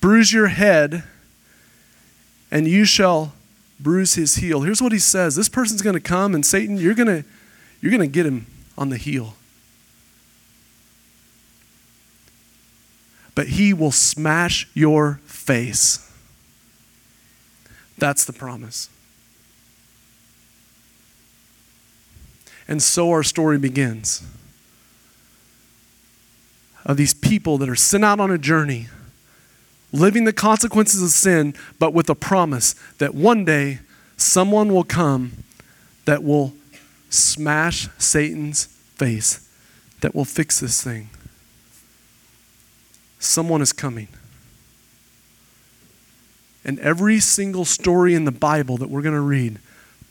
bruise 0.00 0.32
your 0.32 0.48
head, 0.48 1.04
and 2.50 2.68
you 2.68 2.84
shall 2.84 3.32
bruise 3.80 4.14
his 4.14 4.36
heel. 4.36 4.60
Here's 4.60 4.82
what 4.82 4.92
he 4.92 4.98
says 4.98 5.36
this 5.36 5.48
person's 5.48 5.80
going 5.80 5.94
to 5.94 6.00
come, 6.00 6.34
and 6.34 6.44
Satan, 6.44 6.76
you're 6.76 6.94
going 6.94 7.06
to, 7.06 7.24
you're 7.80 7.90
going 7.90 8.08
to 8.08 8.12
get 8.12 8.26
him 8.26 8.46
on 8.76 8.90
the 8.90 8.98
heel. 8.98 9.34
But 13.34 13.48
he 13.48 13.72
will 13.72 13.90
smash 13.90 14.68
your 14.74 15.20
face. 15.24 16.10
That's 17.98 18.24
the 18.24 18.32
promise. 18.32 18.88
And 22.66 22.82
so 22.82 23.10
our 23.10 23.22
story 23.22 23.58
begins 23.58 24.22
of 26.86 26.96
these 26.96 27.14
people 27.14 27.58
that 27.58 27.68
are 27.68 27.76
sent 27.76 28.04
out 28.04 28.20
on 28.20 28.30
a 28.30 28.38
journey, 28.38 28.88
living 29.92 30.24
the 30.24 30.32
consequences 30.32 31.02
of 31.02 31.10
sin, 31.10 31.54
but 31.78 31.94
with 31.94 32.10
a 32.10 32.14
promise 32.14 32.74
that 32.98 33.14
one 33.14 33.44
day 33.44 33.80
someone 34.16 34.72
will 34.72 34.84
come 34.84 35.32
that 36.04 36.22
will 36.22 36.52
smash 37.10 37.88
Satan's 37.98 38.66
face, 38.66 39.48
that 40.00 40.14
will 40.14 40.24
fix 40.24 40.60
this 40.60 40.82
thing. 40.82 41.08
Someone 43.24 43.62
is 43.62 43.72
coming. 43.72 44.08
And 46.64 46.78
every 46.78 47.20
single 47.20 47.64
story 47.64 48.14
in 48.14 48.24
the 48.24 48.32
Bible 48.32 48.76
that 48.78 48.88
we're 48.88 49.02
going 49.02 49.14
to 49.14 49.20
read 49.20 49.58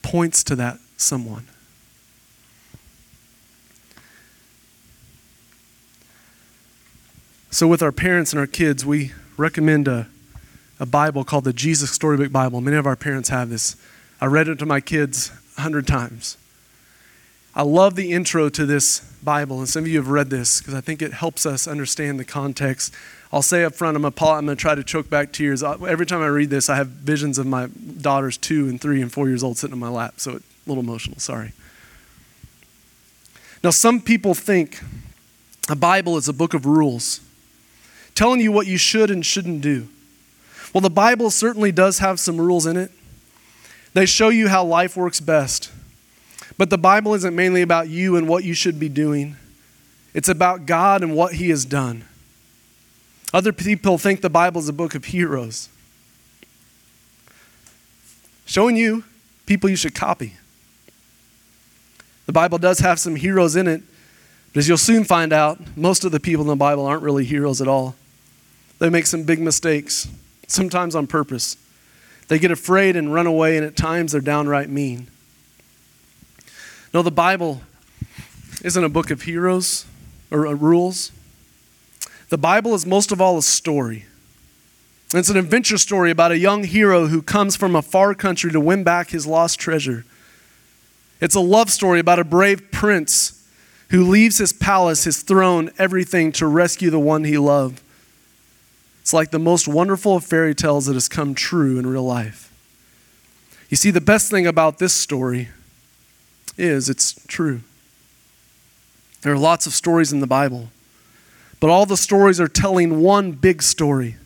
points 0.01 0.43
to 0.45 0.55
that 0.55 0.77
someone. 0.97 1.47
So, 7.49 7.67
with 7.67 7.83
our 7.83 7.91
parents 7.91 8.33
and 8.33 8.39
our 8.39 8.47
kids, 8.47 8.83
we 8.83 9.11
recommend 9.37 9.87
a, 9.87 10.07
a 10.79 10.87
Bible 10.87 11.23
called 11.23 11.43
the 11.43 11.53
Jesus 11.53 11.91
Storybook 11.91 12.31
Bible. 12.31 12.61
Many 12.61 12.77
of 12.77 12.87
our 12.87 12.95
parents 12.95 13.29
have 13.29 13.49
this. 13.49 13.75
I 14.19 14.25
read 14.25 14.47
it 14.47 14.57
to 14.59 14.65
my 14.65 14.81
kids 14.81 15.31
a 15.57 15.61
hundred 15.61 15.85
times. 15.85 16.37
I 17.55 17.61
love 17.61 17.95
the 17.95 18.11
intro 18.11 18.49
to 18.49 18.65
this 18.65 18.99
Bible, 19.23 19.59
and 19.59 19.69
some 19.69 19.83
of 19.83 19.87
you 19.87 19.97
have 19.99 20.09
read 20.09 20.29
this 20.29 20.59
because 20.59 20.73
I 20.73 20.81
think 20.81 21.01
it 21.01 21.13
helps 21.13 21.45
us 21.45 21.67
understand 21.67 22.19
the 22.19 22.25
context. 22.25 22.93
I'll 23.31 23.41
say 23.41 23.63
up 23.63 23.75
front, 23.75 23.95
I'm 23.95 24.01
going 24.01 24.47
to 24.47 24.55
try 24.55 24.75
to 24.75 24.83
choke 24.83 25.09
back 25.09 25.31
tears. 25.31 25.63
Every 25.63 26.05
time 26.05 26.21
I 26.21 26.27
read 26.27 26.49
this, 26.49 26.69
I 26.69 26.75
have 26.75 26.87
visions 26.87 27.37
of 27.37 27.45
my 27.45 27.67
daughters, 27.67 28.37
two 28.37 28.67
and 28.67 28.81
three 28.81 29.01
and 29.01 29.11
four 29.11 29.27
years 29.27 29.43
old, 29.43 29.57
sitting 29.57 29.73
in 29.73 29.79
my 29.79 29.89
lap, 29.89 30.15
so 30.17 30.37
it's 30.37 30.45
a 30.45 30.69
little 30.69 30.83
emotional. 30.83 31.19
Sorry. 31.19 31.53
Now, 33.63 33.69
some 33.69 34.01
people 34.01 34.33
think 34.33 34.81
a 35.69 35.75
Bible 35.75 36.17
is 36.17 36.27
a 36.27 36.33
book 36.33 36.53
of 36.53 36.65
rules, 36.65 37.21
telling 38.13 38.39
you 38.39 38.51
what 38.51 38.67
you 38.67 38.77
should 38.77 39.09
and 39.09 39.25
shouldn't 39.25 39.61
do. 39.61 39.87
Well, 40.73 40.81
the 40.81 40.89
Bible 40.89 41.29
certainly 41.29 41.71
does 41.71 41.99
have 41.99 42.19
some 42.19 42.41
rules 42.41 42.65
in 42.65 42.77
it. 42.77 42.91
They 43.93 44.05
show 44.05 44.29
you 44.29 44.47
how 44.47 44.63
life 44.63 44.97
works 44.97 45.19
best. 45.19 45.71
But 46.57 46.69
the 46.69 46.77
Bible 46.77 47.13
isn't 47.13 47.35
mainly 47.35 47.61
about 47.61 47.89
you 47.89 48.15
and 48.15 48.27
what 48.27 48.43
you 48.43 48.53
should 48.53 48.79
be 48.79 48.89
doing, 48.89 49.35
it's 50.13 50.29
about 50.29 50.65
God 50.65 51.01
and 51.01 51.15
what 51.15 51.33
He 51.33 51.49
has 51.49 51.65
done. 51.65 52.05
Other 53.33 53.51
people 53.51 53.97
think 53.97 54.21
the 54.21 54.29
Bible 54.29 54.61
is 54.61 54.69
a 54.69 54.73
book 54.73 54.93
of 54.93 55.05
heroes, 55.05 55.69
showing 58.45 58.75
you 58.75 59.03
people 59.45 59.69
you 59.69 59.75
should 59.75 59.95
copy. 59.95 60.33
The 62.27 62.33
Bible 62.33 62.59
does 62.59 62.79
have 62.79 62.99
some 62.99 63.15
heroes 63.15 63.55
in 63.55 63.67
it, 63.67 63.81
but 64.53 64.59
as 64.59 64.67
you'll 64.67 64.77
soon 64.77 65.03
find 65.03 65.33
out, 65.33 65.59
most 65.75 66.05
of 66.05 66.11
the 66.11 66.19
people 66.19 66.43
in 66.43 66.47
the 66.47 66.55
Bible 66.55 66.85
aren't 66.85 67.01
really 67.01 67.25
heroes 67.25 67.59
at 67.59 67.67
all. 67.67 67.95
They 68.79 68.89
make 68.89 69.07
some 69.07 69.23
big 69.23 69.39
mistakes, 69.39 70.07
sometimes 70.47 70.95
on 70.95 71.07
purpose. 71.07 71.57
They 72.27 72.37
get 72.37 72.51
afraid 72.51 72.95
and 72.95 73.13
run 73.13 73.25
away, 73.25 73.57
and 73.57 73.65
at 73.65 73.75
times 73.75 74.11
they're 74.11 74.21
downright 74.21 74.69
mean. 74.69 75.07
No, 76.93 77.01
the 77.01 77.11
Bible 77.11 77.61
isn't 78.63 78.83
a 78.83 78.89
book 78.89 79.09
of 79.09 79.23
heroes 79.23 79.85
or 80.29 80.45
uh, 80.45 80.53
rules. 80.53 81.11
The 82.29 82.37
Bible 82.37 82.75
is 82.75 82.85
most 82.85 83.11
of 83.11 83.19
all 83.19 83.37
a 83.37 83.41
story. 83.41 84.05
It's 85.13 85.29
an 85.29 85.37
adventure 85.37 85.77
story 85.77 86.11
about 86.11 86.31
a 86.31 86.37
young 86.37 86.63
hero 86.63 87.07
who 87.07 87.21
comes 87.21 87.55
from 87.55 87.75
a 87.75 87.81
far 87.81 88.13
country 88.13 88.51
to 88.51 88.59
win 88.59 88.83
back 88.83 89.09
his 89.09 89.25
lost 89.25 89.59
treasure. 89.59 90.05
It's 91.19 91.35
a 91.35 91.39
love 91.39 91.69
story 91.69 91.99
about 91.99 92.19
a 92.19 92.23
brave 92.23 92.71
prince 92.71 93.43
who 93.89 94.07
leaves 94.07 94.37
his 94.37 94.53
palace, 94.53 95.03
his 95.03 95.21
throne, 95.21 95.69
everything 95.77 96.31
to 96.33 96.47
rescue 96.47 96.89
the 96.89 96.99
one 96.99 97.23
he 97.23 97.37
loved. 97.37 97.81
It's 99.01 99.13
like 99.13 99.31
the 99.31 99.39
most 99.39 99.67
wonderful 99.67 100.15
of 100.15 100.23
fairy 100.23 100.55
tales 100.55 100.85
that 100.85 100.93
has 100.93 101.07
come 101.07 101.35
true 101.35 101.77
in 101.77 101.87
real 101.87 102.05
life. 102.05 102.51
You 103.69 103.77
see, 103.77 103.91
the 103.91 104.01
best 104.01 104.31
thing 104.31 104.47
about 104.47 104.79
this 104.79 104.93
story 104.93 105.49
is 106.57 106.89
it's 106.89 107.13
true. 107.27 107.61
There 109.21 109.33
are 109.33 109.37
lots 109.37 109.65
of 109.65 109.73
stories 109.73 110.11
in 110.11 110.19
the 110.19 110.27
Bible, 110.27 110.69
but 111.59 111.69
all 111.69 111.85
the 111.85 111.97
stories 111.97 112.39
are 112.39 112.47
telling 112.47 113.01
one 113.01 113.31
big 113.31 113.61
story 113.61 114.17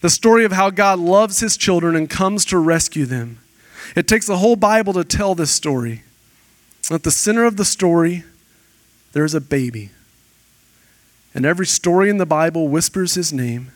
the 0.00 0.10
story 0.10 0.44
of 0.44 0.52
how 0.52 0.70
God 0.70 0.98
loves 0.98 1.40
his 1.40 1.56
children 1.56 1.96
and 1.96 2.08
comes 2.08 2.44
to 2.46 2.58
rescue 2.58 3.04
them. 3.06 3.38
It 3.96 4.06
takes 4.06 4.26
the 4.26 4.38
whole 4.38 4.56
Bible 4.56 4.92
to 4.92 5.04
tell 5.04 5.34
this 5.34 5.50
story. 5.50 6.02
At 6.90 7.02
the 7.02 7.10
center 7.10 7.44
of 7.44 7.56
the 7.56 7.64
story, 7.64 8.24
there 9.12 9.24
is 9.24 9.34
a 9.34 9.40
baby. 9.40 9.90
And 11.34 11.44
every 11.44 11.66
story 11.66 12.10
in 12.10 12.18
the 12.18 12.26
Bible 12.26 12.68
whispers 12.68 13.14
his 13.14 13.32
name. 13.32 13.72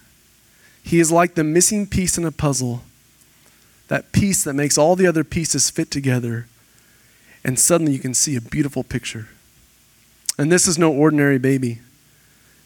He 0.82 1.00
is 1.00 1.12
like 1.12 1.34
the 1.34 1.44
missing 1.44 1.86
piece 1.86 2.18
in 2.18 2.24
a 2.24 2.32
puzzle, 2.32 2.82
that 3.88 4.12
piece 4.12 4.42
that 4.44 4.54
makes 4.54 4.78
all 4.78 4.96
the 4.96 5.06
other 5.06 5.24
pieces 5.24 5.70
fit 5.70 5.90
together. 5.90 6.46
And 7.44 7.58
suddenly 7.58 7.92
you 7.92 7.98
can 7.98 8.14
see 8.14 8.36
a 8.36 8.40
beautiful 8.40 8.84
picture. 8.84 9.28
And 10.38 10.50
this 10.50 10.66
is 10.66 10.78
no 10.78 10.92
ordinary 10.92 11.38
baby. 11.38 11.80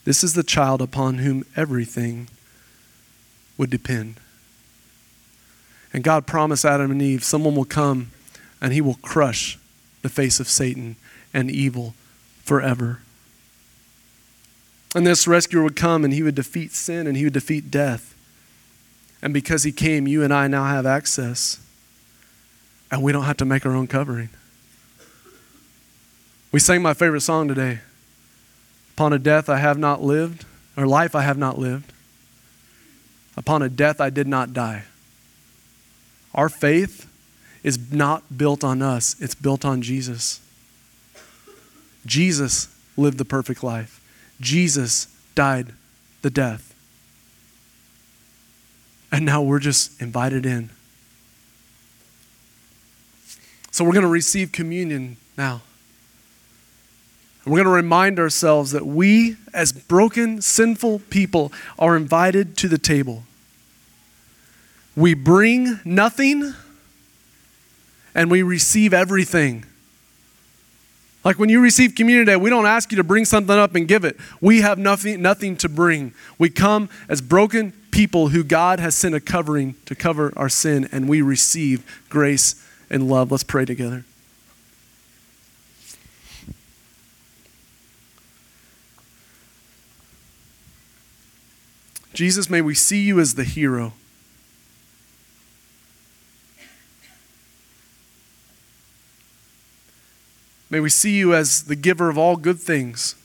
This 0.05 0.23
is 0.23 0.35
the 0.35 0.43
child 0.43 0.81
upon 0.81 1.19
whom 1.19 1.45
everything 1.57 2.29
would 3.59 3.71
depend. 3.71 4.21
And 5.93 6.05
God 6.05 6.27
promised 6.27 6.65
Adam 6.65 6.91
and 6.91 7.03
Eve 7.03 7.25
someone 7.25 7.57
will 7.57 7.65
come 7.65 8.11
and 8.61 8.73
he 8.73 8.81
will 8.81 8.99
crush 9.03 9.59
the 10.03 10.09
face 10.09 10.39
of 10.41 10.49
Satan 10.49 10.97
and 11.33 11.51
evil 11.51 11.95
forever. 12.45 13.01
And 14.95 15.07
this 15.07 15.27
rescuer 15.27 15.63
would 15.63 15.77
come 15.77 16.05
and 16.05 16.13
he 16.13 16.23
would 16.23 16.35
defeat 16.35 16.73
sin 16.73 17.07
and 17.07 17.17
he 17.17 17.25
would 17.25 17.33
defeat 17.33 17.71
death. 17.71 18.15
And 19.21 19.35
because 19.35 19.65
he 19.65 19.73
came, 19.73 20.07
you 20.07 20.23
and 20.23 20.33
I 20.33 20.47
now 20.47 20.65
have 20.65 20.87
access. 20.87 21.61
And 22.91 23.03
we 23.03 23.13
don't 23.13 23.25
have 23.25 23.37
to 23.39 23.45
make 23.45 23.67
our 23.67 23.75
own 23.75 23.89
covering. 23.89 24.29
We 26.53 26.61
sang 26.61 26.83
my 26.83 26.95
favorite 26.95 27.23
song 27.23 27.49
today. 27.49 27.81
Upon 28.95 29.13
a 29.13 29.19
death 29.19 29.49
I 29.49 29.59
have 29.59 29.79
not 29.79 30.03
lived, 30.03 30.45
or 30.77 30.87
life 30.87 31.15
I 31.15 31.23
have 31.23 31.37
not 31.37 31.59
lived. 31.59 31.93
Upon 33.37 33.63
a 33.63 33.69
death 33.69 34.01
I 34.01 34.11
did 34.11 34.27
not 34.27 34.53
die. 34.53 34.85
Our 36.35 36.49
faith 36.49 37.09
is 37.63 37.93
not 37.93 38.39
built 38.39 38.63
on 38.63 38.81
us, 38.81 39.17
it's 39.21 39.35
built 39.35 39.65
on 39.65 39.83
Jesus. 39.83 40.41
Jesus 42.07 42.75
lived 42.97 43.19
the 43.19 43.25
perfect 43.25 43.63
life, 43.63 44.01
Jesus 44.41 45.09
died 45.35 45.73
the 46.23 46.31
death. 46.31 46.75
And 49.13 49.25
now 49.25 49.43
we're 49.43 49.61
just 49.61 50.01
invited 50.01 50.45
in. 50.47 50.71
So 53.71 53.85
we're 53.85 53.93
going 53.93 54.03
to 54.03 54.09
receive 54.09 54.53
communion 54.53 55.17
now. 55.37 55.63
And 57.47 57.53
we're 57.53 57.63
going 57.63 57.73
to 57.73 57.83
remind 57.83 58.19
ourselves 58.19 58.73
that 58.73 58.85
we, 58.85 59.37
as 59.55 59.73
broken, 59.73 60.43
sinful 60.43 60.99
people, 61.11 61.53
are 61.79 61.97
invited 61.97 62.57
to 62.59 62.69
the 62.69 62.77
table. 62.77 63.23
We 64.97 65.15
bring 65.15 65.79
nothing 65.85 66.55
and 68.17 68.33
we 68.33 68.43
receive 68.43 68.93
everything. 68.93 69.65
Like 71.25 71.39
when 71.39 71.49
you 71.49 71.61
receive 71.61 71.95
community 71.95 72.33
day, 72.33 72.37
we 72.37 72.51
don't 72.51 72.67
ask 72.67 72.91
you 72.91 72.97
to 72.97 73.05
bring 73.05 73.25
something 73.25 73.57
up 73.57 73.77
and 73.77 73.87
give 73.87 74.05
it. 74.05 74.17
We 74.41 74.63
have 74.63 74.77
nothing, 74.77 75.23
nothing 75.23 75.57
to 75.59 75.69
bring. 75.69 76.15
We 76.39 76.51
come 76.51 76.89
as 77.09 77.21
broken 77.21 77.73
people 77.93 78.31
who 78.31 78.43
God 78.43 78.81
has 78.81 78.97
sent 78.97 79.15
a 79.15 79.21
covering 79.21 79.77
to 79.85 79.95
cover 79.95 80.33
our 80.37 80.49
sin, 80.49 80.89
and 80.91 81.09
we 81.09 81.23
receive 81.23 82.05
grace 82.09 82.55
and 82.91 83.09
love. 83.09 83.31
Let's 83.31 83.45
pray 83.45 83.65
together. 83.65 84.05
Jesus, 92.17 92.49
may 92.49 92.63
we 92.63 92.75
see 92.75 93.03
you 93.03 93.21
as 93.21 93.35
the 93.35 93.45
hero. 93.45 93.93
May 100.71 100.81
we 100.81 100.89
see 100.89 101.15
you 101.19 101.35
as 101.35 101.65
the 101.65 101.77
giver 101.77 102.09
of 102.09 102.17
all 102.17 102.37
good 102.37 102.59
things. 102.59 103.17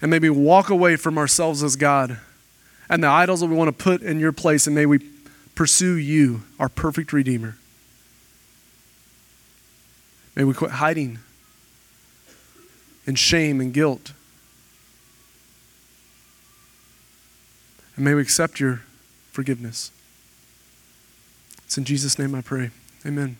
And 0.00 0.08
may 0.08 0.20
we 0.20 0.30
walk 0.30 0.70
away 0.70 0.94
from 0.94 1.18
ourselves 1.18 1.64
as 1.64 1.74
God 1.74 2.20
and 2.88 3.02
the 3.02 3.08
idols 3.08 3.40
that 3.40 3.48
we 3.48 3.56
want 3.56 3.76
to 3.76 3.84
put 3.84 4.02
in 4.02 4.20
your 4.20 4.30
place, 4.30 4.68
and 4.68 4.76
may 4.76 4.86
we 4.86 5.00
pursue 5.56 5.96
you, 5.96 6.44
our 6.60 6.68
perfect 6.68 7.12
Redeemer. 7.12 7.56
May 10.36 10.44
we 10.44 10.54
quit 10.54 10.70
hiding 10.70 11.18
in 13.04 13.16
shame 13.16 13.60
and 13.60 13.74
guilt. 13.74 14.12
And 17.96 18.04
may 18.04 18.14
we 18.14 18.22
accept 18.22 18.60
your 18.60 18.82
forgiveness. 19.32 19.90
It's 21.64 21.78
in 21.78 21.84
Jesus' 21.84 22.18
name 22.18 22.34
I 22.34 22.40
pray. 22.40 22.70
Amen. 23.06 23.36